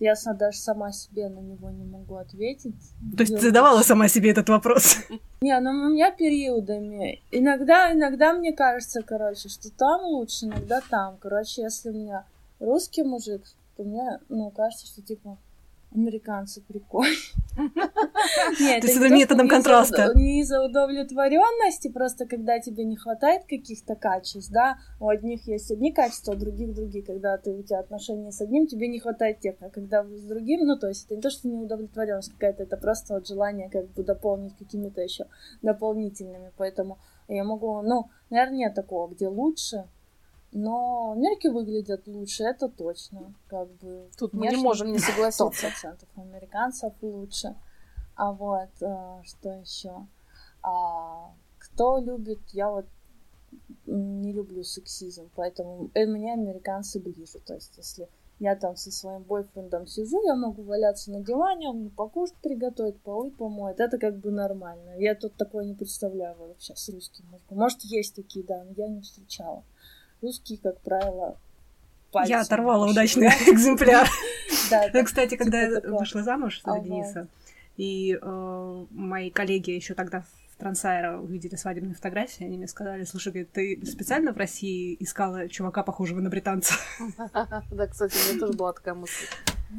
[0.00, 2.74] Я са- даже сама себе на него не могу ответить.
[3.16, 4.96] То есть ты задавала сама себе этот вопрос?
[5.40, 7.22] Не, ну у меня периодами.
[7.31, 11.16] Иногда, иногда мне кажется, короче, что там лучше, иногда там.
[11.20, 12.24] Короче, если у меня
[12.61, 13.42] русский мужик,
[13.76, 15.37] то мне, ну, кажется, что, типа,
[15.94, 17.16] Американцы прикольные.
[18.61, 20.12] Нет, То есть это методом контраста.
[20.14, 25.92] Не из-за удовлетворенности, просто когда тебе не хватает каких-то качеств, да, у одних есть одни
[25.92, 27.05] качества, у других другие.
[27.05, 30.66] Когда ты, у тебя отношения с одним, тебе не хватает тех, а когда с другим,
[30.66, 33.90] ну, то есть это не то, что не удовлетворенность какая-то, это просто вот желание как
[33.92, 35.26] бы дополнить какими-то еще
[35.61, 39.85] дополнительными, поэтому я могу, ну, наверное, нет такого, где лучше,
[40.53, 43.35] но Америки выглядят лучше, это точно.
[43.49, 45.69] Как бы Тут мы не можем не согласиться.
[45.69, 47.57] процентов американцев лучше.
[48.15, 50.07] А вот а, что еще?
[50.62, 52.87] А, кто любит, я вот
[53.87, 57.38] не люблю сексизм, поэтому э, мне американцы ближе.
[57.45, 61.79] То есть, если я там со своим бойфрендом сижу, я могу валяться на диване, он
[61.79, 63.81] мне покушать приготовить, полы помоет.
[63.81, 64.99] Это как бы нормально.
[64.99, 67.57] Я тут такое не представляю вообще с русским мужиком.
[67.57, 69.65] Может, есть такие, да, но я не встречала
[70.23, 71.37] русские, как правило,
[72.11, 72.37] пальцем.
[72.37, 74.09] Я оторвала удачный экземпляр.
[74.95, 77.27] Ну, кстати, когда я вышла замуж за Дениса,
[77.77, 83.45] и э, мои коллеги еще тогда в Трансайра увидели свадебные фотографии, они мне сказали, слушай,
[83.45, 86.75] ты специально в России искала чувака, похожего на британца?
[87.71, 89.27] Да, кстати, у меня тоже была такая мысль.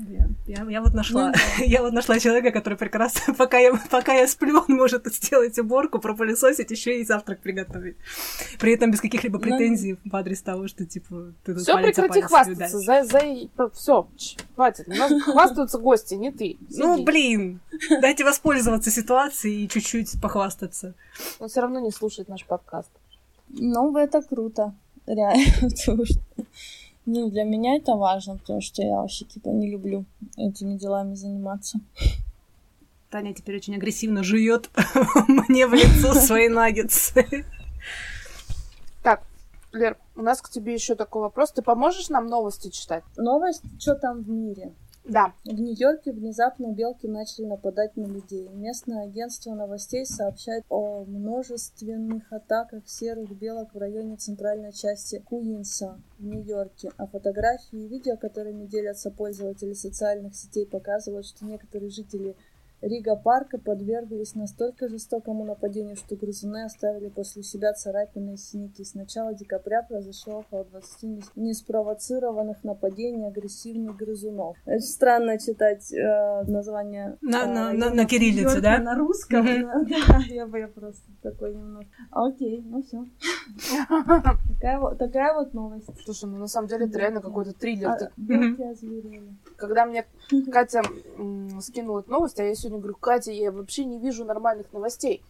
[0.10, 1.64] Я, я, я вот нашла, ну, да.
[1.64, 6.00] я вот нашла человека, который прекрасно, пока я, пока я сплю, он может сделать уборку,
[6.00, 7.98] пропылесосить, еще и завтрак приготовить.
[8.60, 11.78] При этом без каких-либо ну, претензий ну, в адрес того, что типа ты тут Все
[11.78, 13.20] прекрати хвастаться, за, за,
[13.74, 14.08] все,
[14.56, 14.88] хватит.
[14.88, 16.58] У нас хвастаются гости, не ты.
[16.70, 16.82] Сиди.
[16.82, 17.60] Ну блин,
[18.02, 20.96] дайте воспользоваться ситуацией и чуть-чуть похвастаться.
[21.40, 22.90] Он все равно не слушает наш подкаст.
[23.50, 24.74] Ну, это круто,
[25.06, 26.20] реально, потому что
[27.06, 30.06] ну, для меня это важно, потому что я вообще, типа, не люблю
[30.38, 31.80] этими делами заниматься.
[33.10, 34.70] Таня теперь очень агрессивно жует
[35.28, 37.46] мне в лицо свои наггетсы.
[39.04, 39.22] Так,
[39.72, 41.52] Лер, у нас к тебе еще такой вопрос.
[41.52, 43.04] Ты поможешь нам новости читать?
[43.18, 44.72] Новость, что там в мире?
[45.06, 45.34] Да.
[45.44, 48.48] В Нью-Йорке внезапно белки начали нападать на людей.
[48.50, 56.24] Местное агентство новостей сообщает о множественных атаках серых белок в районе центральной части Куинса в
[56.24, 56.92] Нью-Йорке.
[56.98, 62.38] А фотографии и видео, которыми делятся пользователи социальных сетей, показывают, что некоторые жители
[62.84, 68.84] Рига парка подверглись настолько жестокому нападению, что грызуны оставили после себя царапины и синяки.
[68.84, 74.58] С начала декабря произошло около 20 неспровоцированных нападений агрессивных грызунов.
[74.66, 77.18] Это странно читать э, название...
[77.22, 78.80] На, э, на, на, на кириллице, да?
[78.80, 79.48] На русском.
[79.48, 79.88] Mm-hmm.
[79.88, 81.86] Да, я бы я просто такой немного...
[82.12, 83.06] Окей, ну все.
[83.68, 85.90] Такая вот, такая вот новость.
[86.06, 87.90] Слушай, ну на самом деле это реально какой-то триллер.
[87.90, 87.98] А,
[89.58, 90.06] Когда мне
[90.52, 90.82] Катя
[91.62, 95.24] скинула эту новость, а я сегодня говорю, Катя, я вообще не вижу нормальных новостей.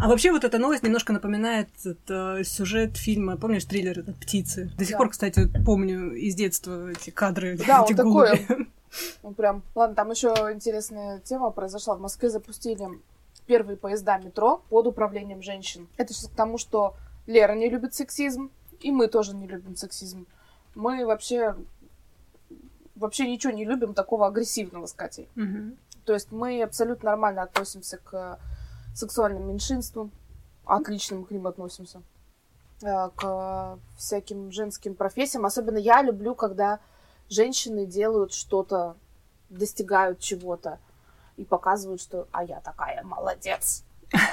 [0.00, 4.70] А вообще вот эта новость немножко напоминает это, сюжет фильма, помнишь, триллер это «Птицы»?
[4.76, 4.98] До сих да.
[4.98, 8.46] пор, кстати, помню из детства эти кадры, да, эти такой,
[9.22, 11.96] ну прям, ладно, там еще интересная тема произошла.
[11.96, 12.88] В Москве запустили
[13.46, 15.88] первые поезда метро под управлением женщин.
[15.96, 16.94] Это сейчас к тому, что
[17.26, 20.26] Лера не любит сексизм, и мы тоже не любим сексизм.
[20.74, 21.54] Мы вообще
[22.94, 25.28] вообще ничего не любим такого агрессивного с Катей.
[25.36, 25.76] Угу.
[26.04, 28.38] То есть мы абсолютно нормально относимся к
[28.94, 30.10] сексуальным меньшинствам,
[30.64, 32.02] отлично к ним относимся,
[32.82, 35.46] э, к всяким женским профессиям.
[35.46, 36.80] Особенно я люблю, когда
[37.28, 38.96] женщины делают что-то,
[39.48, 40.78] достигают чего-то
[41.36, 43.84] и показывают, что «а я такая молодец».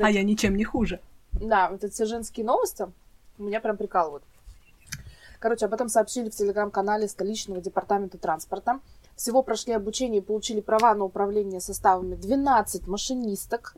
[0.00, 1.00] А я ничем не хуже.
[1.40, 2.86] Да, вот эти женские новости
[3.38, 4.24] меня прям прикалывают.
[5.40, 8.80] Короче, об этом сообщили в телеграм-канале столичного департамента транспорта.
[9.16, 13.76] Всего прошли обучение и получили права на управление составами 12 машинисток.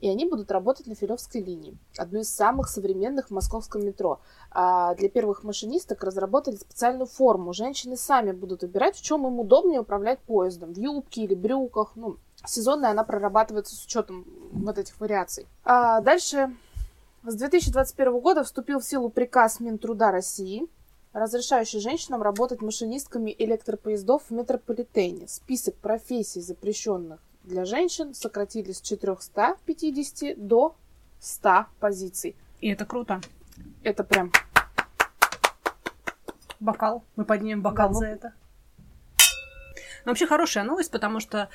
[0.00, 4.18] И они будут работать на Филевской линии, одной из самых современных в московском метро.
[4.50, 7.52] А для первых машинисток разработали специальную форму.
[7.52, 10.72] Женщины сами будут выбирать, в чем им удобнее управлять поездом.
[10.72, 11.92] В юбке или брюках.
[11.96, 15.46] Ну, сезонная она прорабатывается с учетом вот этих вариаций.
[15.64, 16.54] А дальше
[17.22, 20.66] с 2021 года вступил в силу приказ Минтруда России,
[21.12, 25.28] разрешающий женщинам работать машинистками электропоездов в метрополитене.
[25.28, 30.76] Список профессий, запрещенных для женщин, сократили с 450 до
[31.20, 32.36] 100 позиций.
[32.60, 33.20] И это круто.
[33.82, 34.32] Это прям...
[36.58, 37.04] Бокал.
[37.16, 38.32] Мы поднимем бокал да, за это.
[40.04, 41.48] Но вообще хорошая новость, потому что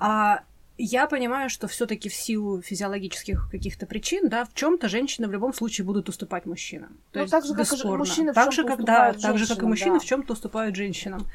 [0.00, 0.42] а,
[0.78, 5.52] я понимаю, что все-таки в силу физиологических каких-то причин, да, в чем-то женщины в любом
[5.52, 6.96] случае будут уступать мужчинам.
[7.12, 7.82] То ну, есть, так же, бесспорно.
[7.82, 10.00] как и мужчины так же, как, да, так же, как и мужчины да.
[10.00, 11.26] в чем-то уступают женщинам.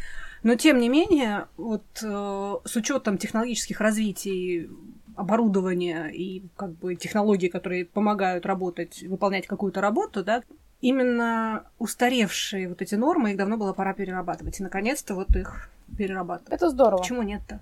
[0.42, 4.70] Но тем не менее, вот э, с учетом технологических развитий
[5.16, 10.44] оборудования и как бы технологий, которые помогают работать, выполнять какую-то работу, да,
[10.82, 14.60] именно устаревшие вот эти нормы, их давно было пора перерабатывать.
[14.60, 16.52] И наконец-то вот их перерабатывать.
[16.52, 17.00] Это здорово.
[17.00, 17.60] Почему нет-то?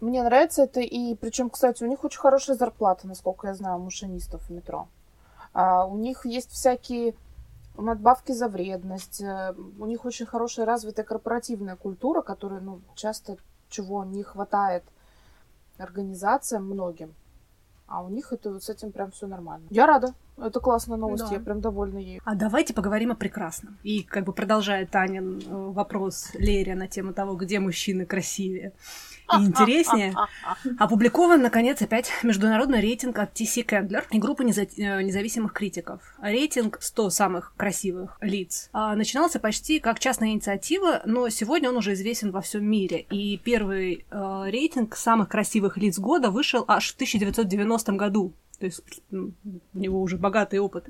[0.00, 4.42] Мне нравится это, и причем, кстати, у них очень хорошая зарплата, насколько я знаю, машинистов
[4.42, 4.88] в метро.
[5.52, 7.14] А, у них есть всякие
[7.76, 13.36] надбавки за вредность, э, у них очень хорошая развитая корпоративная культура, которая, ну, часто
[13.68, 14.84] чего не хватает
[15.78, 17.14] организациям многим.
[17.86, 19.66] А у них это с этим прям все нормально.
[19.70, 20.14] Я рада.
[20.36, 21.34] Это классная новость, Да.
[21.34, 22.20] я прям довольна ей.
[22.24, 23.78] А давайте поговорим о прекрасном.
[23.82, 28.72] И как бы продолжая Танин э, вопрос Лере на тему того, где мужчины красивее
[29.38, 30.14] и интереснее,
[30.78, 36.00] опубликован, наконец, опять международный рейтинг от TC Candler и группы неза- э, независимых критиков.
[36.20, 41.94] Рейтинг 100 самых красивых лиц а, начинался почти как частная инициатива, но сегодня он уже
[41.94, 43.06] известен во всем мире.
[43.10, 48.34] И первый э, рейтинг самых красивых лиц года вышел аж в 1990 году.
[48.64, 49.34] То есть м,
[49.74, 50.86] у него уже богатый опыт.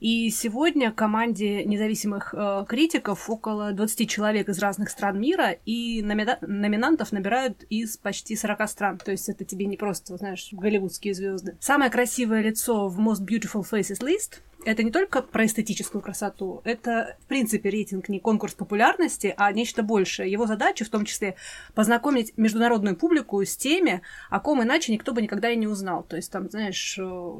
[0.00, 6.38] И сегодня команде независимых э, критиков около 20 человек из разных стран мира, и номина-
[6.40, 8.98] номинантов набирают из почти 40 стран.
[8.98, 11.56] То есть это тебе не просто, знаешь, голливудские звезды.
[11.60, 17.16] Самое красивое лицо в Most Beautiful Faces List это не только про эстетическую красоту, это,
[17.20, 20.30] в принципе, рейтинг не конкурс популярности, а нечто большее.
[20.30, 21.36] Его задача, в том числе,
[21.74, 26.02] познакомить международную публику с теми, о ком иначе никто бы никогда и не узнал.
[26.02, 27.32] То есть, там, знаешь, э,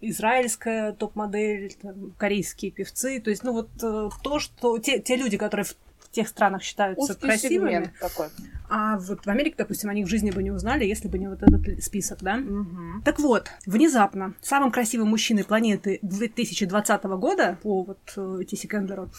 [0.00, 1.76] израильская топ-модель,
[2.16, 3.20] корейские певцы.
[3.20, 5.76] То есть, ну вот э, то, что те, те люди, которые в
[6.10, 8.28] тех странах считаются Узкий красивыми, такой.
[8.68, 11.42] а вот в Америке, допустим, они в жизни бы не узнали, если бы не вот
[11.42, 12.40] этот список, да?
[13.04, 19.10] Так вот, внезапно самым красивым мужчиной планеты 2020 года по вот э, Тиси Кендлеру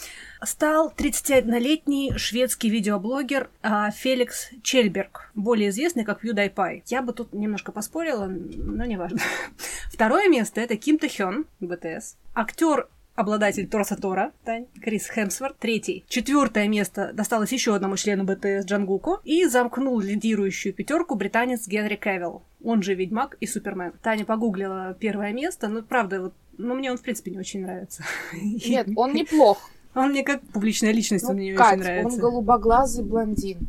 [0.43, 6.83] стал 31-летний шведский видеоблогер а, Феликс Чельберг, более известный как PewDiePie.
[6.87, 9.19] Я бы тут немножко поспорила, но неважно.
[9.91, 12.15] Второе место это Ким Тэхён, БТС.
[12.33, 12.87] Актер
[13.19, 15.57] обладатель Торса Тора, Тань, Крис Хемсворт.
[15.59, 16.05] Третий.
[16.07, 19.19] Четвертое место досталось еще одному члену БТС Джангуку.
[19.25, 23.93] И замкнул лидирующую пятерку британец Генри Кевилл, он же Ведьмак и Супермен.
[24.01, 28.03] Таня погуглила первое место, но правда, вот, ну, мне он, в принципе, не очень нравится.
[28.33, 29.69] Нет, он неплох.
[29.95, 32.21] Он мне как публичная личность, он Ну, мне не очень Кать, он нравится.
[32.21, 33.67] голубоглазый блондин.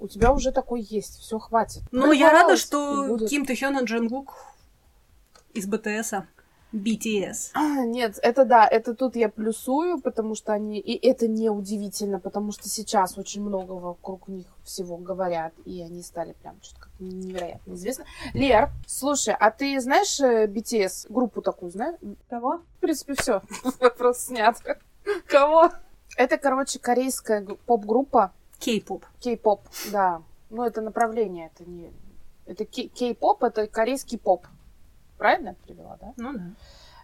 [0.00, 1.82] У тебя уже такой есть, все хватит.
[1.90, 3.28] Но я рада, что будет.
[3.28, 4.34] Ким Тэхён и Джангук
[5.52, 6.26] из БТСа.
[6.72, 7.50] BTS.
[7.54, 10.78] А, Нет, это да, это тут я плюсую, потому что они...
[10.78, 16.02] И это не удивительно, потому что сейчас очень много вокруг них всего говорят, и они
[16.02, 18.04] стали прям что-то как невероятно известны.
[18.34, 21.96] Лер, слушай, а ты знаешь э, BTS, группу такую, знаешь?
[22.28, 22.58] Кого?
[22.76, 23.42] В принципе, все.
[23.80, 24.56] Вопрос снят.
[25.26, 25.70] Кого?
[26.16, 29.06] Это, короче, корейская поп-группа, Кей-поп.
[29.20, 29.60] кей-поп,
[29.92, 30.22] да.
[30.50, 31.90] Ну, это направление, это не...
[32.44, 34.46] Это кей- кей-поп, это корейский поп.
[35.18, 36.12] Правильно я привела, да?
[36.16, 36.42] Ну да.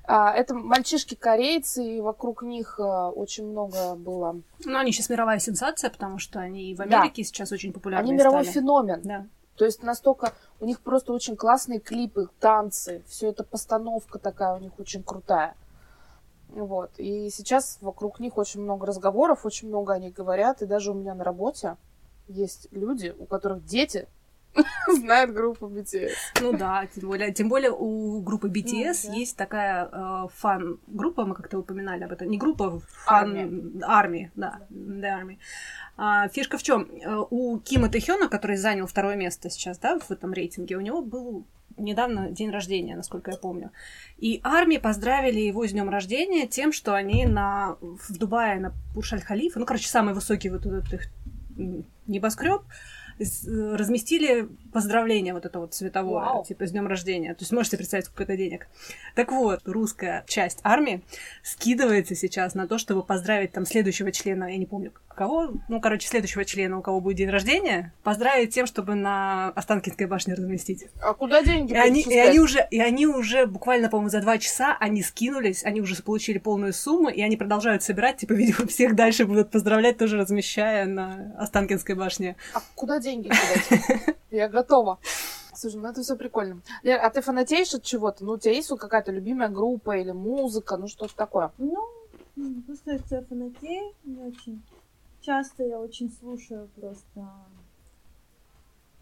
[0.06, 4.40] А, это мальчишки-корейцы, и вокруг них а, очень много было...
[4.64, 7.00] Но они сейчас мировая сенсация, потому что они и в Да.
[7.00, 8.54] Америке сейчас очень популярны Они мировой стали.
[8.54, 9.00] феномен.
[9.02, 9.26] Да.
[9.56, 10.34] То есть настолько...
[10.60, 15.54] У них просто очень классные клипы, танцы, все это постановка такая у них очень крутая.
[16.48, 16.90] Вот.
[16.98, 20.60] И сейчас вокруг них очень много разговоров, очень много они говорят.
[20.60, 21.76] И даже у меня на работе
[22.28, 24.06] есть люди, у которых дети
[24.98, 26.12] знают группу BTS.
[26.40, 29.18] Ну да, тем более, тем более у группы BTS Ну, да.
[29.18, 32.28] есть такая э, фан-группа, мы как-то упоминали об этом.
[32.28, 33.82] Не группа, фан...
[33.82, 34.30] Армия.
[34.34, 34.60] да.
[34.70, 35.38] The Army.
[35.96, 36.88] А, фишка в чем?
[37.30, 41.44] У Кима Тэхёна, который занял второе место сейчас, да, в этом рейтинге, у него был
[41.76, 43.70] недавно день рождения, насколько я помню.
[44.18, 49.58] И армии поздравили его с днем рождения тем, что они на, в Дубае на Бурж-Аль-Халифа,
[49.58, 51.08] ну, короче, самый высокий вот этот их
[52.06, 52.64] небоскреб, э,
[53.18, 56.44] разместили поздравление вот это вот цветовое, Вау.
[56.44, 57.34] типа с днем рождения.
[57.34, 58.66] То есть можете представить, сколько это денег.
[59.14, 61.02] Так вот, русская часть армии
[61.42, 66.08] скидывается сейчас на то, чтобы поздравить там следующего члена, я не помню кого, ну, короче,
[66.08, 70.86] следующего члена, у кого будет день рождения, поздравить тем, чтобы на Останкинской башне разместить.
[71.00, 74.38] А куда деньги И они, и они уже, и они уже буквально, по-моему, за два
[74.38, 78.94] часа они скинулись, они уже получили полную сумму, и они продолжают собирать, типа, видимо, всех
[78.94, 82.36] дальше будут поздравлять, тоже размещая на Останкинской башне.
[82.52, 84.16] А куда деньги кидать?
[84.30, 84.98] Я готова.
[85.54, 86.60] Слушай, ну это все прикольно.
[86.82, 88.24] Лер, а ты фанатеешь от чего-то?
[88.24, 91.52] Ну, у тебя есть какая-то любимая группа или музыка, ну что-то такое?
[91.58, 91.76] Ну,
[92.36, 94.62] м, пускай я фанатею, не очень.
[95.20, 97.28] Часто я очень слушаю просто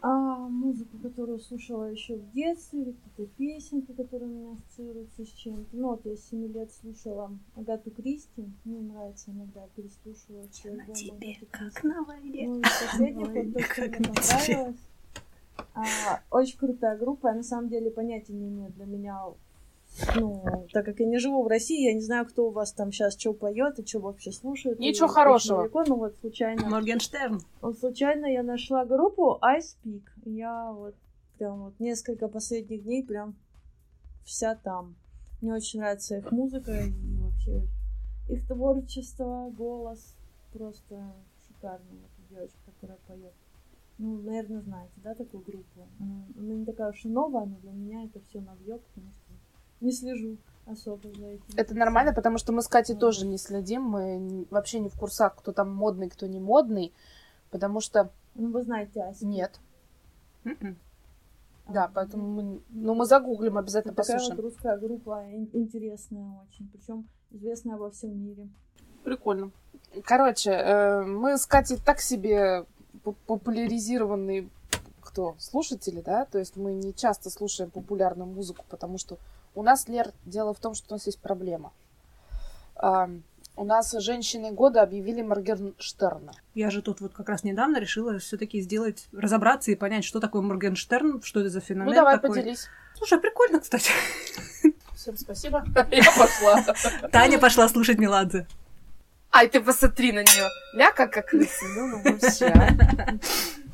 [0.05, 5.29] а, музыку, которую слушала еще в детстве, или какие-то песенки, которые у меня ассоциируются с
[5.29, 5.69] чем-то.
[5.71, 10.51] Ну, вот я с 7 лет слушала Агату Кристи, мне нравится иногда переслушивать.
[10.51, 11.87] все альбомы Агаты Кристи.
[11.87, 12.47] на войне.
[12.49, 14.73] Ну, последний как на тебе.
[15.73, 17.27] А, очень крутая группа.
[17.27, 19.21] Я на самом деле понятия не имею для меня
[20.15, 22.91] ну, так как я не живу в России, я не знаю, кто у вас там
[22.91, 24.79] сейчас что поет и что вообще слушает.
[24.79, 25.59] Ничего хорошего.
[25.59, 26.67] Далеко, ну вот случайно.
[26.67, 27.41] Моргенштерн.
[27.61, 30.03] Вот случайно я нашла группу Ice Peak.
[30.25, 30.95] Я вот
[31.37, 33.35] прям вот несколько последних дней прям
[34.25, 34.95] вся там.
[35.41, 36.91] Мне очень нравится их музыка и
[37.21, 37.67] вообще
[38.29, 40.15] их творчество, голос.
[40.53, 41.13] Просто
[41.47, 41.85] шикарно.
[41.91, 43.33] Вот девочка, которая поет.
[43.99, 45.87] Ну, наверное, знаете, да, такую группу?
[45.99, 49.22] Она, она не такая уж и новая, но для меня это все новье, потому что
[49.83, 51.43] не слежу особо за этим.
[51.55, 55.35] Это нормально, потому что мы с Катей тоже не следим, мы вообще не в курсах,
[55.35, 56.93] кто там модный, кто не модный,
[57.51, 58.09] потому что...
[58.35, 59.25] Ну, вы знаете Ася.
[59.25, 59.59] Нет.
[60.45, 60.77] М-м.
[61.69, 64.35] Да, поэтому мы, ну, мы загуглим, обязательно Такая послушаем.
[64.37, 68.49] вот русская группа ин- интересная очень, причем известная во всем мире.
[69.03, 69.51] Прикольно.
[70.05, 72.65] Короче, э, мы с Катей так себе
[73.03, 74.49] поп- популяризированные
[75.01, 75.35] кто?
[75.37, 76.25] Слушатели, да?
[76.25, 79.17] То есть мы не часто слушаем популярную музыку, потому что
[79.55, 81.71] у нас, Лер, дело в том, что у нас есть проблема.
[82.75, 83.09] А,
[83.55, 86.33] у нас женщины года объявили Моргенштерна.
[86.55, 90.41] Я же тут вот как раз недавно решила все-таки сделать, разобраться и понять, что такое
[90.41, 92.29] Моргенштерн, что это за феномен Ну, давай, такой.
[92.29, 92.67] поделись.
[92.95, 93.91] Слушай, прикольно, кстати.
[94.95, 95.63] Всем спасибо.
[95.91, 96.63] Я пошла.
[97.11, 98.47] Taня пошла слушать Меладзе.
[99.31, 100.47] Ай, ты посмотри на нее.
[100.75, 101.65] Ля, как крыса.
[101.75, 102.53] Ну, ну, вообще.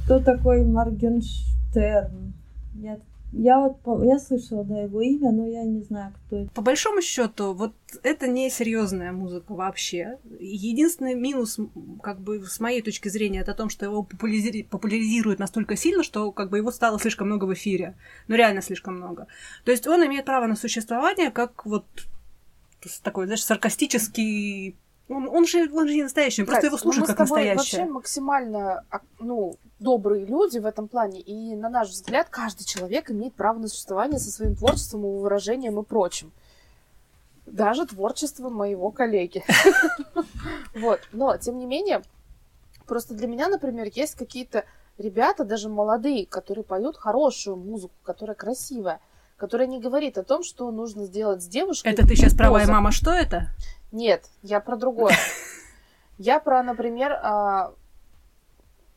[0.06, 2.34] Кто такой Моргенштерн?
[2.76, 3.00] Я,
[3.32, 6.52] я вот я слышала, да, его имя, но я не знаю, кто это.
[6.52, 7.74] По большому счету, вот
[8.04, 10.18] это не серьезная музыка вообще.
[10.40, 11.60] Единственный минус,
[12.02, 16.04] как бы с моей точки зрения, это о том, что его популяризи- популяризируют настолько сильно,
[16.04, 17.96] что как бы его стало слишком много в эфире.
[18.28, 19.28] Ну реально слишком много.
[19.64, 21.86] То есть он имеет право на существование, как вот
[23.04, 24.76] такой, знаешь, саркастический.
[25.10, 27.30] Он, он же он же не настоящий, просто Кать, его ну слушают мы как с
[27.30, 31.20] тобой вообще максимально а, ну, добрые люди в этом плане.
[31.20, 35.80] И, на наш взгляд, каждый человек имеет право на существование со своим творчеством, его выражением
[35.80, 36.32] и прочим.
[37.48, 39.44] Даже творчество моего коллеги.
[40.76, 41.02] Вот.
[41.12, 42.04] Но, тем не менее,
[42.86, 44.66] просто для меня, например, есть какие-то
[45.00, 49.00] ребята, даже молодые, которые поют хорошую музыку, которая красивая,
[49.36, 51.92] которая не говорит о том, что нужно сделать с девушкой.
[51.92, 52.54] Это ты сейчас поза.
[52.54, 53.50] «Ай, мама, что это?»
[53.92, 55.16] Нет, я про другое.
[56.18, 57.74] Я про, например, а,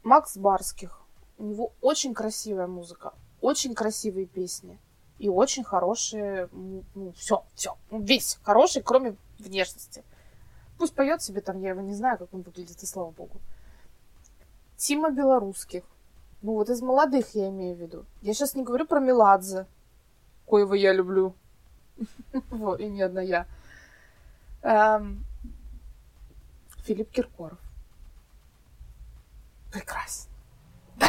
[0.03, 1.01] Макс Барских.
[1.39, 4.81] У него очень красивая музыка, очень красивые песни
[5.19, 10.05] и очень хорошие, ну, все, все, весь хороший, кроме внешности.
[10.79, 13.41] Пусть поет себе там, я его не знаю, как он выглядит, и слава богу.
[14.77, 15.85] Тима Белорусских.
[16.43, 18.05] Ну вот из молодых я имею в виду.
[18.21, 19.67] Я сейчас не говорю про Меладзе,
[20.45, 21.37] коего я люблю.
[22.79, 23.47] И не одна я.
[24.63, 25.25] Эм,
[26.85, 27.59] Филипп Киркоров.
[29.73, 30.31] Прекрасно.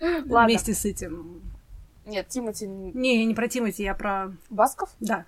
[0.00, 0.44] Ладно.
[0.46, 1.42] Вместе с этим.
[2.04, 4.32] Нет, Тимати Не, я не про Тимати, я про...
[4.50, 4.90] Басков?
[5.00, 5.24] Да.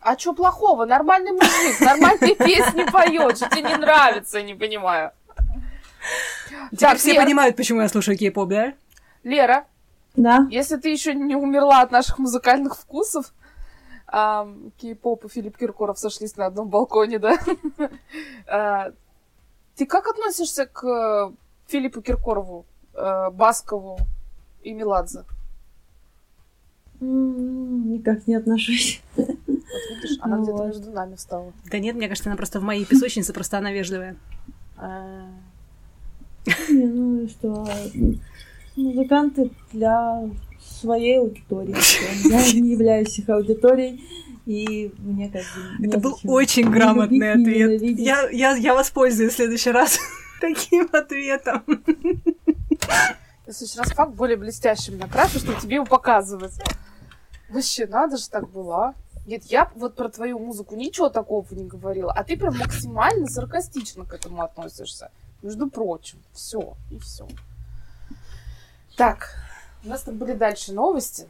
[0.00, 0.84] А что плохого?
[0.84, 3.36] Нормальный мужик, нормальные песни поет.
[3.36, 5.12] Что тебе не нравится, не понимаю.
[6.72, 8.74] Теперь Так, все понимают, почему я слушаю кей-поп, да?
[9.22, 9.64] Лера,
[10.16, 10.46] Да?
[10.50, 13.32] если ты еще не умерла от наших музыкальных вкусов,
[14.16, 17.36] ам, кей-поп и Филипп Киркоров сошлись на одном балконе, да?
[18.46, 18.92] А,
[19.74, 21.32] Ты как относишься к э,
[21.66, 23.98] Филиппу Киркорову, э, Баскову
[24.62, 25.24] и Меладзе?
[27.00, 29.02] Никак не отношусь.
[29.16, 29.28] Вот
[30.02, 30.66] видишь, она Ну где-то вот.
[30.68, 31.52] между нами встала.
[31.70, 34.14] Да нет, мне кажется, она просто в моей песочнице, просто она вежливая.
[34.76, 35.26] А,
[36.68, 37.66] Не, ну и что?
[38.76, 40.28] Музыканты для
[40.84, 41.74] своей аудитории.
[42.28, 44.04] Я не являюсь их аудиторией,
[44.46, 47.82] и мне как бы Это был очень грамотный ответ.
[47.98, 49.98] Я, я, я воспользуюсь в следующий раз
[50.40, 51.62] таким ответом.
[51.66, 56.54] Я в следующий раз факт более блестящим накрашу, чтобы тебе его показывать.
[57.48, 58.94] Вообще, надо же так было, а?
[59.26, 64.04] Нет, я вот про твою музыку ничего такого не говорила, а ты прям максимально саркастично
[64.04, 65.10] к этому относишься.
[65.40, 67.26] Между прочим, все и все.
[68.96, 69.34] Так,
[69.84, 71.28] у нас там были дальше новости.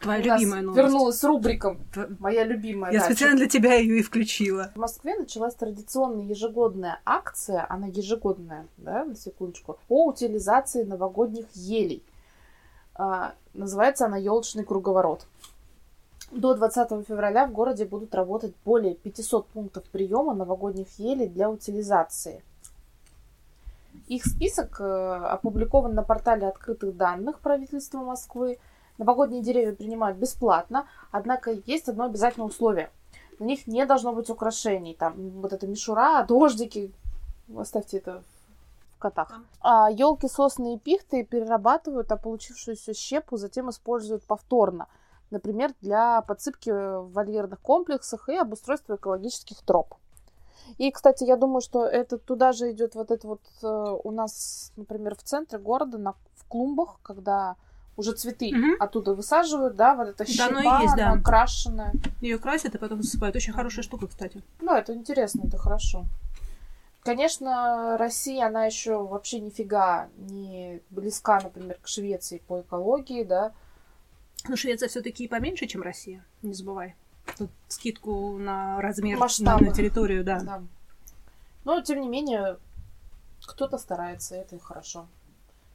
[0.00, 0.78] Твоя У любимая новость.
[0.78, 1.76] Вернулась рубрика
[2.20, 3.12] «Моя любимая Я дача».
[3.12, 4.70] специально для тебя ее и включила.
[4.74, 12.04] В Москве началась традиционная ежегодная акция, она ежегодная, да, на секундочку, по утилизации новогодних елей.
[12.94, 15.26] А, называется она «Елочный круговорот».
[16.30, 22.42] До 20 февраля в городе будут работать более 500 пунктов приема новогодних елей для утилизации.
[24.06, 28.58] Их список э, опубликован на портале открытых данных правительства Москвы.
[28.98, 32.90] Новогодние деревья принимают бесплатно, однако есть одно обязательное условие.
[33.38, 34.94] На них не должно быть украшений.
[34.94, 36.92] Там вот эта мишура, дождики.
[37.56, 38.22] Оставьте это
[38.96, 39.40] в котах.
[39.60, 44.88] А елки, сосны и пихты перерабатывают, а получившуюся щепу затем используют повторно.
[45.30, 49.94] например, для подсыпки в вольерных комплексах и обустройства экологических троп.
[50.76, 54.72] И, кстати, я думаю, что это туда же идет вот это вот э, у нас,
[54.76, 57.56] например, в центре города, на, в клумбах, когда
[57.96, 58.76] уже цветы Мгм.
[58.78, 61.10] оттуда высаживают, да, вот эта Да, щепа, оно и есть, да.
[61.10, 61.92] она окрашенная.
[62.20, 63.34] Ее красят и потом засыпают.
[63.34, 64.42] Очень хорошая штука, кстати.
[64.60, 66.04] Ну, это интересно, это хорошо.
[67.02, 73.52] Конечно, Россия, она еще вообще нифига не близка, например, к Швеции по экологии, да.
[74.46, 76.24] Но Швеция все-таки поменьше, чем Россия.
[76.42, 76.94] Не забывай.
[77.36, 79.66] Тут скидку на размер, на, Масштабы.
[79.66, 80.40] на территорию, да.
[80.40, 80.62] Да.
[81.64, 82.56] Но, тем не менее,
[83.46, 85.06] кто-то старается, это и хорошо.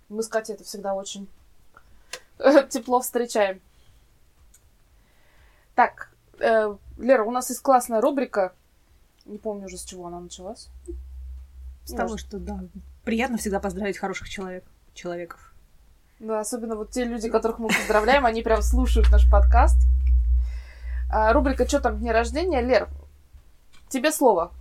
[0.10, 1.28] Мы с Катей это всегда очень
[2.70, 3.62] тепло встречаем.
[5.76, 8.54] Так, э, Лера, у нас есть классная рубрика.
[9.26, 10.70] Не помню уже, с чего она началась.
[11.86, 12.64] С того, Может, что да.
[13.04, 15.54] Приятно всегда поздравить хороших человек, человеков.
[16.20, 19.83] Да, особенно вот те люди, которых мы поздравляем, они прям слушают наш подкаст.
[21.16, 22.89] А, рубрика «Что там, дни рождения?» Лер,
[23.88, 24.51] тебе слово.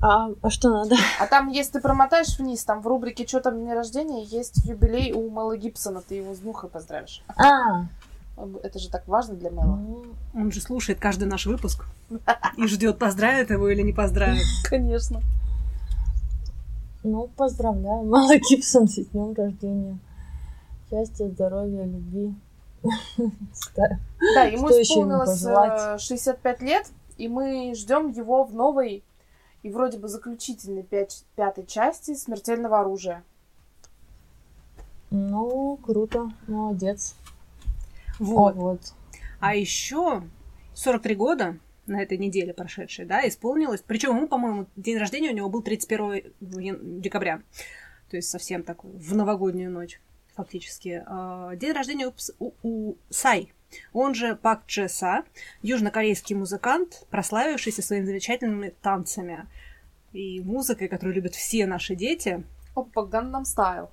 [0.00, 0.96] А, а что надо?
[1.20, 5.12] А там, если ты промотаешь вниз, там в рубрике «Что там, дни рождения?» есть юбилей
[5.12, 6.00] у Мэла Гибсона.
[6.00, 7.22] Ты его с днюхой поздравишь.
[7.36, 7.86] А,
[8.64, 9.76] Это же так важно для Мэла.
[9.76, 10.04] ну,
[10.34, 11.84] Он же слушает каждый наш выпуск
[12.56, 14.42] и ждет, поздравит его или не поздравит.
[14.68, 15.20] Конечно.
[17.04, 19.96] ну, поздравляю, Мала Гибсон с днем рождения.
[20.90, 22.34] Счастья, здоровья, любви.
[23.76, 24.44] Да.
[24.44, 25.96] Ему Что исполнилось пожелать?
[25.96, 26.86] э, 65 лет,
[27.18, 29.02] и мы ждем его в новой
[29.62, 33.22] и вроде бы заключительной пять- пятой части «Смертельного оружия».
[35.10, 37.14] Ну, круто, молодец.
[38.18, 38.54] Вот.
[38.56, 38.80] Вот.
[39.40, 40.22] А еще
[40.74, 41.56] 43 года
[41.86, 43.82] на этой неделе прошедшей, да, исполнилось.
[43.86, 47.42] Причем ему, по-моему, день рождения у него был 31 ян- декабря.
[48.10, 50.00] То есть совсем такой, в новогоднюю ночь,
[50.36, 51.02] фактически.
[51.06, 53.52] А, День рождения у, у- у Сай.
[53.92, 55.24] Он же Пак Чэ Са,
[55.62, 59.46] южнокорейский музыкант, прославившийся своими замечательными танцами
[60.12, 62.44] и музыкой, которую любят все наши дети.
[62.76, 63.88] Опа, Gangnam Style.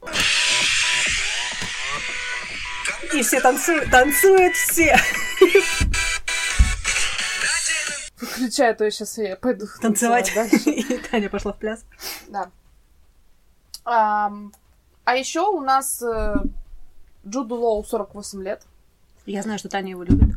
[3.13, 4.95] И все танцуют, танцуют все.
[8.19, 10.31] Выключай, а то я сейчас я пойду Танцевать.
[10.35, 10.57] дальше.
[10.69, 11.83] И Таня пошла в пляс.
[12.27, 12.51] Да.
[13.83, 14.53] Ам,
[15.03, 16.35] а еще у нас э,
[17.27, 18.63] Джуду Лоу 48 лет.
[19.25, 20.35] Я знаю, что Таня его любит.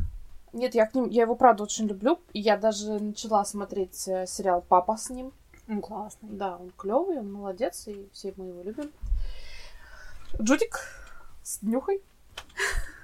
[0.53, 2.19] Нет, я, к ним, я его правда очень люблю.
[2.33, 5.31] И я даже начала смотреть э, сериал Папа с ним.
[5.67, 6.29] Он классный.
[6.29, 8.91] Да, он клевый, он молодец, и все мы его любим.
[10.41, 10.79] Джудик
[11.43, 12.01] с днюхой.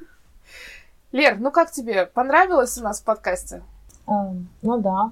[1.11, 2.05] Лер, ну как тебе?
[2.05, 3.63] Понравилось у нас в подкасте?
[4.07, 5.11] А, ну да,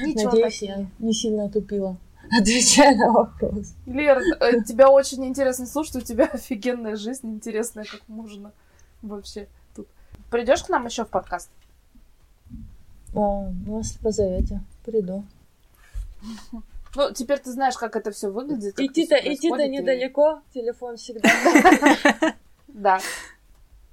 [0.00, 0.68] Ничего надеюсь, так.
[0.68, 1.96] я не сильно тупила,
[2.40, 3.74] отвечая на вопрос.
[3.86, 8.52] Лер, э, тебя очень интересно слушать, у тебя офигенная жизнь, интересная, как можно
[9.02, 9.86] вообще тут.
[10.30, 11.50] Придешь к нам еще в подкаст?
[13.14, 15.24] А, ну, если позовете, приду.
[16.94, 18.78] Ну, теперь ты знаешь, как это все выглядит.
[18.80, 21.28] Идти-то, идти-то и- недалеко, телефон всегда.
[22.68, 22.98] Да.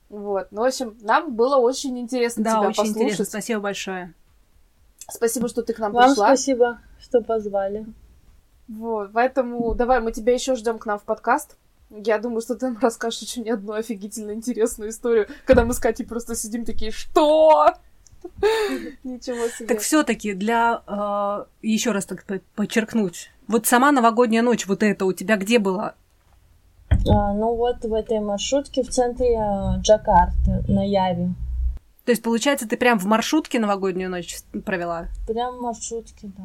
[0.10, 0.48] Вот.
[0.52, 3.10] Ну, в общем, нам было очень интересно Да, тебя очень интересно.
[3.10, 3.30] послушать.
[3.30, 4.14] Спасибо большое.
[5.10, 6.28] Спасибо, что ты к нам Вам пришла.
[6.28, 7.86] спасибо, что позвали.
[8.68, 11.58] Вот, поэтому давай, мы тебя еще ждем к нам в подкаст.
[11.90, 16.06] Я думаю, что ты нам расскажешь очень одну офигительно интересную историю, когда мы с Катей
[16.06, 17.74] просто сидим такие, что?
[19.04, 19.68] Ничего себе.
[19.68, 20.82] Так все-таки для
[21.62, 23.32] еще раз так по- подчеркнуть.
[23.48, 25.96] Вот сама новогодняя ночь, вот это у тебя где была?
[26.90, 31.34] А, ну вот в этой маршрутке в центре э, Джакарты, на Яве.
[32.06, 35.08] То есть, получается, ты прям в маршрутке новогоднюю ночь провела?
[35.28, 36.44] Прям в маршрутке, да.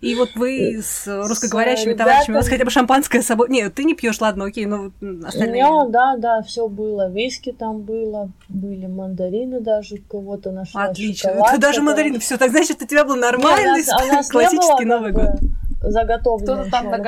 [0.00, 2.08] И вот вы с русскоговорящими ребятами.
[2.08, 3.48] товарищами, у вас хотя бы шампанское с собой...
[3.48, 5.64] Нет, ты не пьешь, ладно, окей, но вот, м, остальные...
[5.64, 7.10] Ну, да, да, все было.
[7.10, 11.28] Виски там было, были мандарины даже, кого-то нашла Отлично.
[11.30, 12.18] Это даже мандарины.
[12.18, 14.84] Все, так значит, у тебя был Не, нормальный у нас- а у нас не классический
[14.84, 15.24] было, Новый год.
[15.40, 17.02] бы, заготовлено Кто-то там на Ну,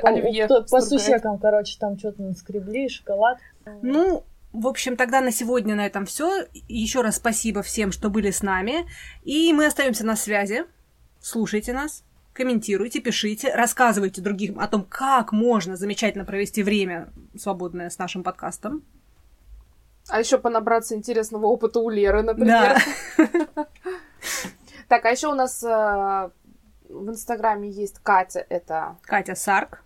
[0.00, 0.88] по- оливье По стругает.
[0.88, 3.38] сусекам, короче, там что-то наскребли, шоколад.
[3.82, 6.44] Ну, в общем, тогда на сегодня на этом все.
[6.68, 8.86] Еще раз спасибо всем, что были с нами.
[9.24, 10.64] И мы остаемся на связи.
[11.20, 12.02] Слушайте нас,
[12.32, 18.82] комментируйте, пишите, рассказывайте другим о том, как можно замечательно провести время свободное с нашим подкастом.
[20.08, 22.80] А еще понабраться интересного опыта у Леры, например.
[23.16, 23.66] Да.
[24.88, 29.82] Так, а еще у нас э, в Инстаграме есть Катя, это Катя Сарк,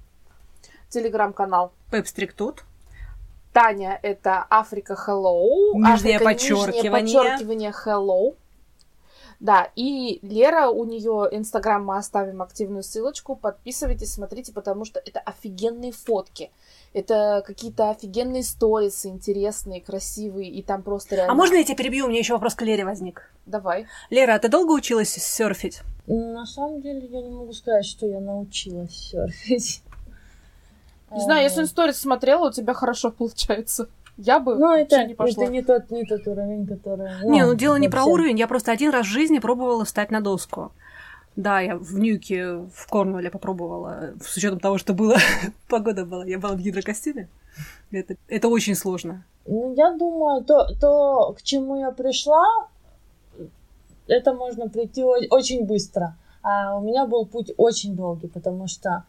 [0.88, 1.72] телеграм-канал.
[1.92, 2.64] Пепстрик тут.
[3.52, 5.74] Таня это Африка Hello.
[5.74, 7.02] Нижнее Африка, подчеркивание.
[7.02, 8.34] Нижнее подчеркивание Hello.
[9.38, 13.36] Да, и Лера, у нее Инстаграм мы оставим активную ссылочку.
[13.36, 16.50] Подписывайтесь, смотрите, потому что это офигенные фотки.
[16.94, 21.32] Это какие-то офигенные сторисы, интересные, красивые, и там просто реально...
[21.32, 22.06] А можно я тебя перебью?
[22.06, 23.30] У меня еще вопрос к Лере возник.
[23.44, 23.86] Давай.
[24.08, 25.82] Лера, а ты долго училась серфить?
[26.06, 29.82] На самом деле я не могу сказать, что я научилась серфить.
[31.10, 33.88] Не знаю, если сторис смотрела, у тебя хорошо получается.
[34.16, 35.44] Я бы Ну, это, не пошла.
[35.44, 37.10] это не, тот, не тот уровень, который...
[37.24, 38.12] Не, ну дело не про вообще.
[38.12, 40.72] уровень, я просто один раз в жизни пробовала встать на доску.
[41.36, 45.16] Да, я в Ньюке, в Корнуолле попробовала, с учетом того, что было,
[45.68, 47.28] погода была, я была в гидрокостюме.
[47.90, 49.24] Это, это очень сложно.
[49.46, 52.42] Ну, я думаю, то, то, к чему я пришла,
[54.06, 56.16] это можно прийти очень быстро.
[56.42, 59.04] А у меня был путь очень долгий, потому что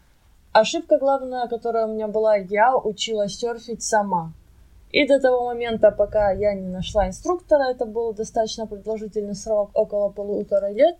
[0.52, 4.32] ошибка главная, которая у меня была, я училась серфить сама.
[4.90, 10.08] И до того момента, пока я не нашла инструктора, это был достаточно продолжительный срок, около
[10.08, 10.96] полутора лет,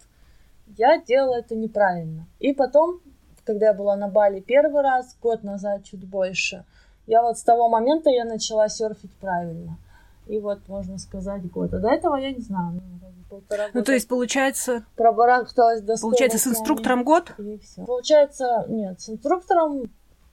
[0.76, 2.26] я делала это неправильно.
[2.38, 3.00] И потом,
[3.44, 6.64] когда я была на Бали первый раз, год назад, чуть больше,
[7.06, 9.78] я вот с того момента я начала серфить правильно.
[10.26, 11.72] И вот, можно сказать, год.
[11.72, 12.82] А до этого я не знаю, ну,
[13.28, 13.78] полтора года.
[13.78, 17.32] Ну, то есть, получается, пробарахталась до получается, с инструктором год?
[17.38, 17.84] И все.
[17.84, 19.90] Получается, нет, с инструктором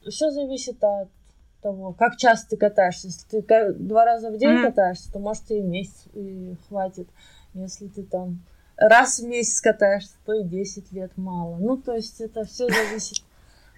[0.07, 1.07] все зависит от
[1.65, 3.07] того, как часто ты катаешься.
[3.07, 4.65] Если ты два раза в день Мгм.
[4.67, 7.07] катаешься, то может и месяц и хватит.
[7.55, 8.43] Если ты там
[8.77, 11.57] раз в месяц катаешься, то и 10 лет мало.
[11.57, 13.23] Ну, то есть это все зависит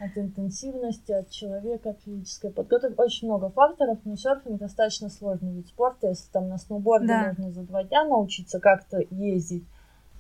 [0.01, 2.99] от интенсивности, от человека, от физической подготовки.
[2.99, 6.09] Очень много факторов, но серфинг достаточно сложный вид спорта.
[6.09, 7.27] Если там на сноуборде Да.
[7.27, 9.63] можно за два дня научиться как-то ездить,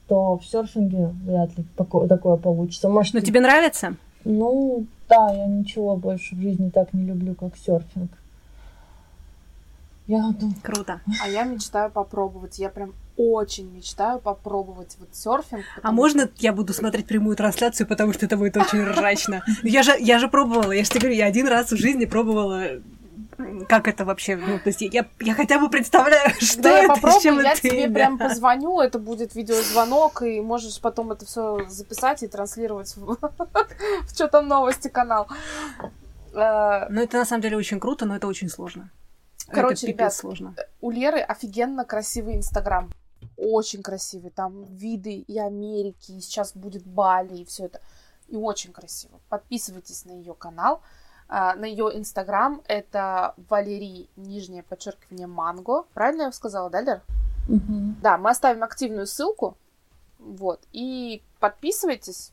[0.07, 2.87] то в серфинге вряд ли тако- такое получится.
[2.87, 3.95] Может, Но и- тебе нравится?
[4.23, 8.11] ну, да, я ничего больше в жизни так не люблю, как серфинг.
[10.07, 11.01] Я думаю, Круто.
[11.21, 12.59] А я мечтаю попробовать.
[12.59, 15.65] Я прям очень мечтаю попробовать вот серфинг.
[15.81, 19.43] А можно я буду смотреть прямую трансляцию, потому что это будет очень ржачно?
[19.63, 22.63] Я же, я же пробовала, я же тебе говорю, я один раз в жизни пробовала,
[23.67, 26.95] как это вообще, ну, то есть я, я хотя бы представляю, что я это, с
[26.95, 27.93] попробую, чем я это тебе едят.
[27.93, 34.09] прям позвоню, это будет видеозвонок, и можешь потом это все записать и транслировать в, в
[34.13, 35.27] что там новости канал.
[36.33, 38.89] Э, Ну, это на самом деле очень круто, но это очень сложно.
[39.49, 40.55] Короче, это ребят, сложно.
[40.81, 42.91] У Леры офигенно красивый Инстаграм.
[43.37, 44.31] Очень красивый.
[44.31, 47.79] Там виды и Америки, и сейчас будет Бали, и все это.
[48.27, 49.19] И очень красиво.
[49.29, 50.81] Подписывайтесь на ее канал.
[51.29, 55.83] На ее инстаграм это Валерий, нижнее подчеркивание, манго.
[55.93, 57.01] Правильно я сказала, да, Лер?
[57.47, 57.97] мгм.
[58.01, 59.57] Да, мы оставим активную ссылку.
[60.19, 60.61] Вот.
[60.71, 62.31] И подписывайтесь.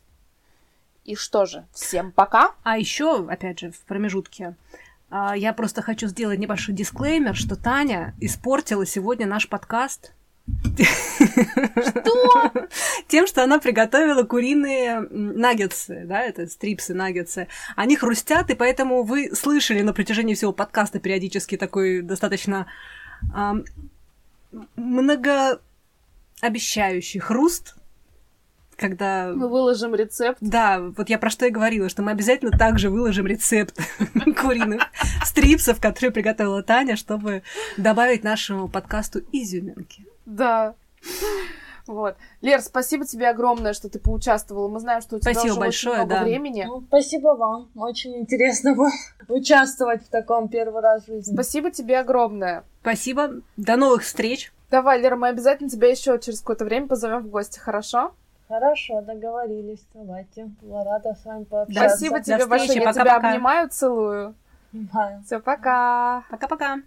[1.05, 2.55] И что же, всем пока.
[2.63, 4.57] А еще, опять же, в промежутке,
[5.11, 10.13] а, я просто хочу сделать небольшой дисклеймер, что Таня испортила сегодня наш подкаст.
[10.77, 12.53] Что?
[13.09, 17.49] Тем, что она приготовила куриные наггетсы, да, это стрипсы, наггетсы.
[17.77, 22.67] Они хрустят, и поэтому вы слышали на протяжении всего подкаста периодически такой достаточно
[24.77, 27.77] многообещающий хруст,
[28.77, 29.33] когда...
[29.35, 30.39] Мы выложим рецепт.
[30.41, 33.79] Да, вот я про что и говорила, что мы обязательно также выложим рецепт
[34.41, 34.83] куриных
[35.25, 37.43] стрипсов, которые приготовила Таня, чтобы
[37.77, 40.05] добавить нашему подкасту изюминки.
[40.27, 40.75] Да.
[41.87, 42.17] Вот.
[42.41, 44.69] Лер, спасибо тебе огромное, что ты поучаствовала.
[44.69, 46.25] Мы знаем, что у тебя Спасибо уже большое, очень много да.
[46.25, 46.65] времени.
[46.67, 47.69] Ну, спасибо вам.
[47.77, 48.91] Очень интересно было
[49.29, 51.35] участвовать в таком первый раз в жизни.
[51.35, 52.65] Спасибо тебе огромное.
[52.81, 54.53] Спасибо, до новых встреч.
[54.71, 58.13] Давай, Лера, мы обязательно тебя еще через какое-то время позовем в гости, хорошо?
[58.49, 59.87] Хорошо, договорились.
[59.93, 60.51] Давайте.
[60.63, 61.89] Была рада с вами пообщаться.
[61.97, 62.81] Спасибо До тебе встречи, большое.
[62.81, 63.29] Я тебя пока-пока.
[63.29, 64.35] обнимаю, целую.
[65.25, 66.25] Все, пока.
[66.31, 66.79] Пока-пока.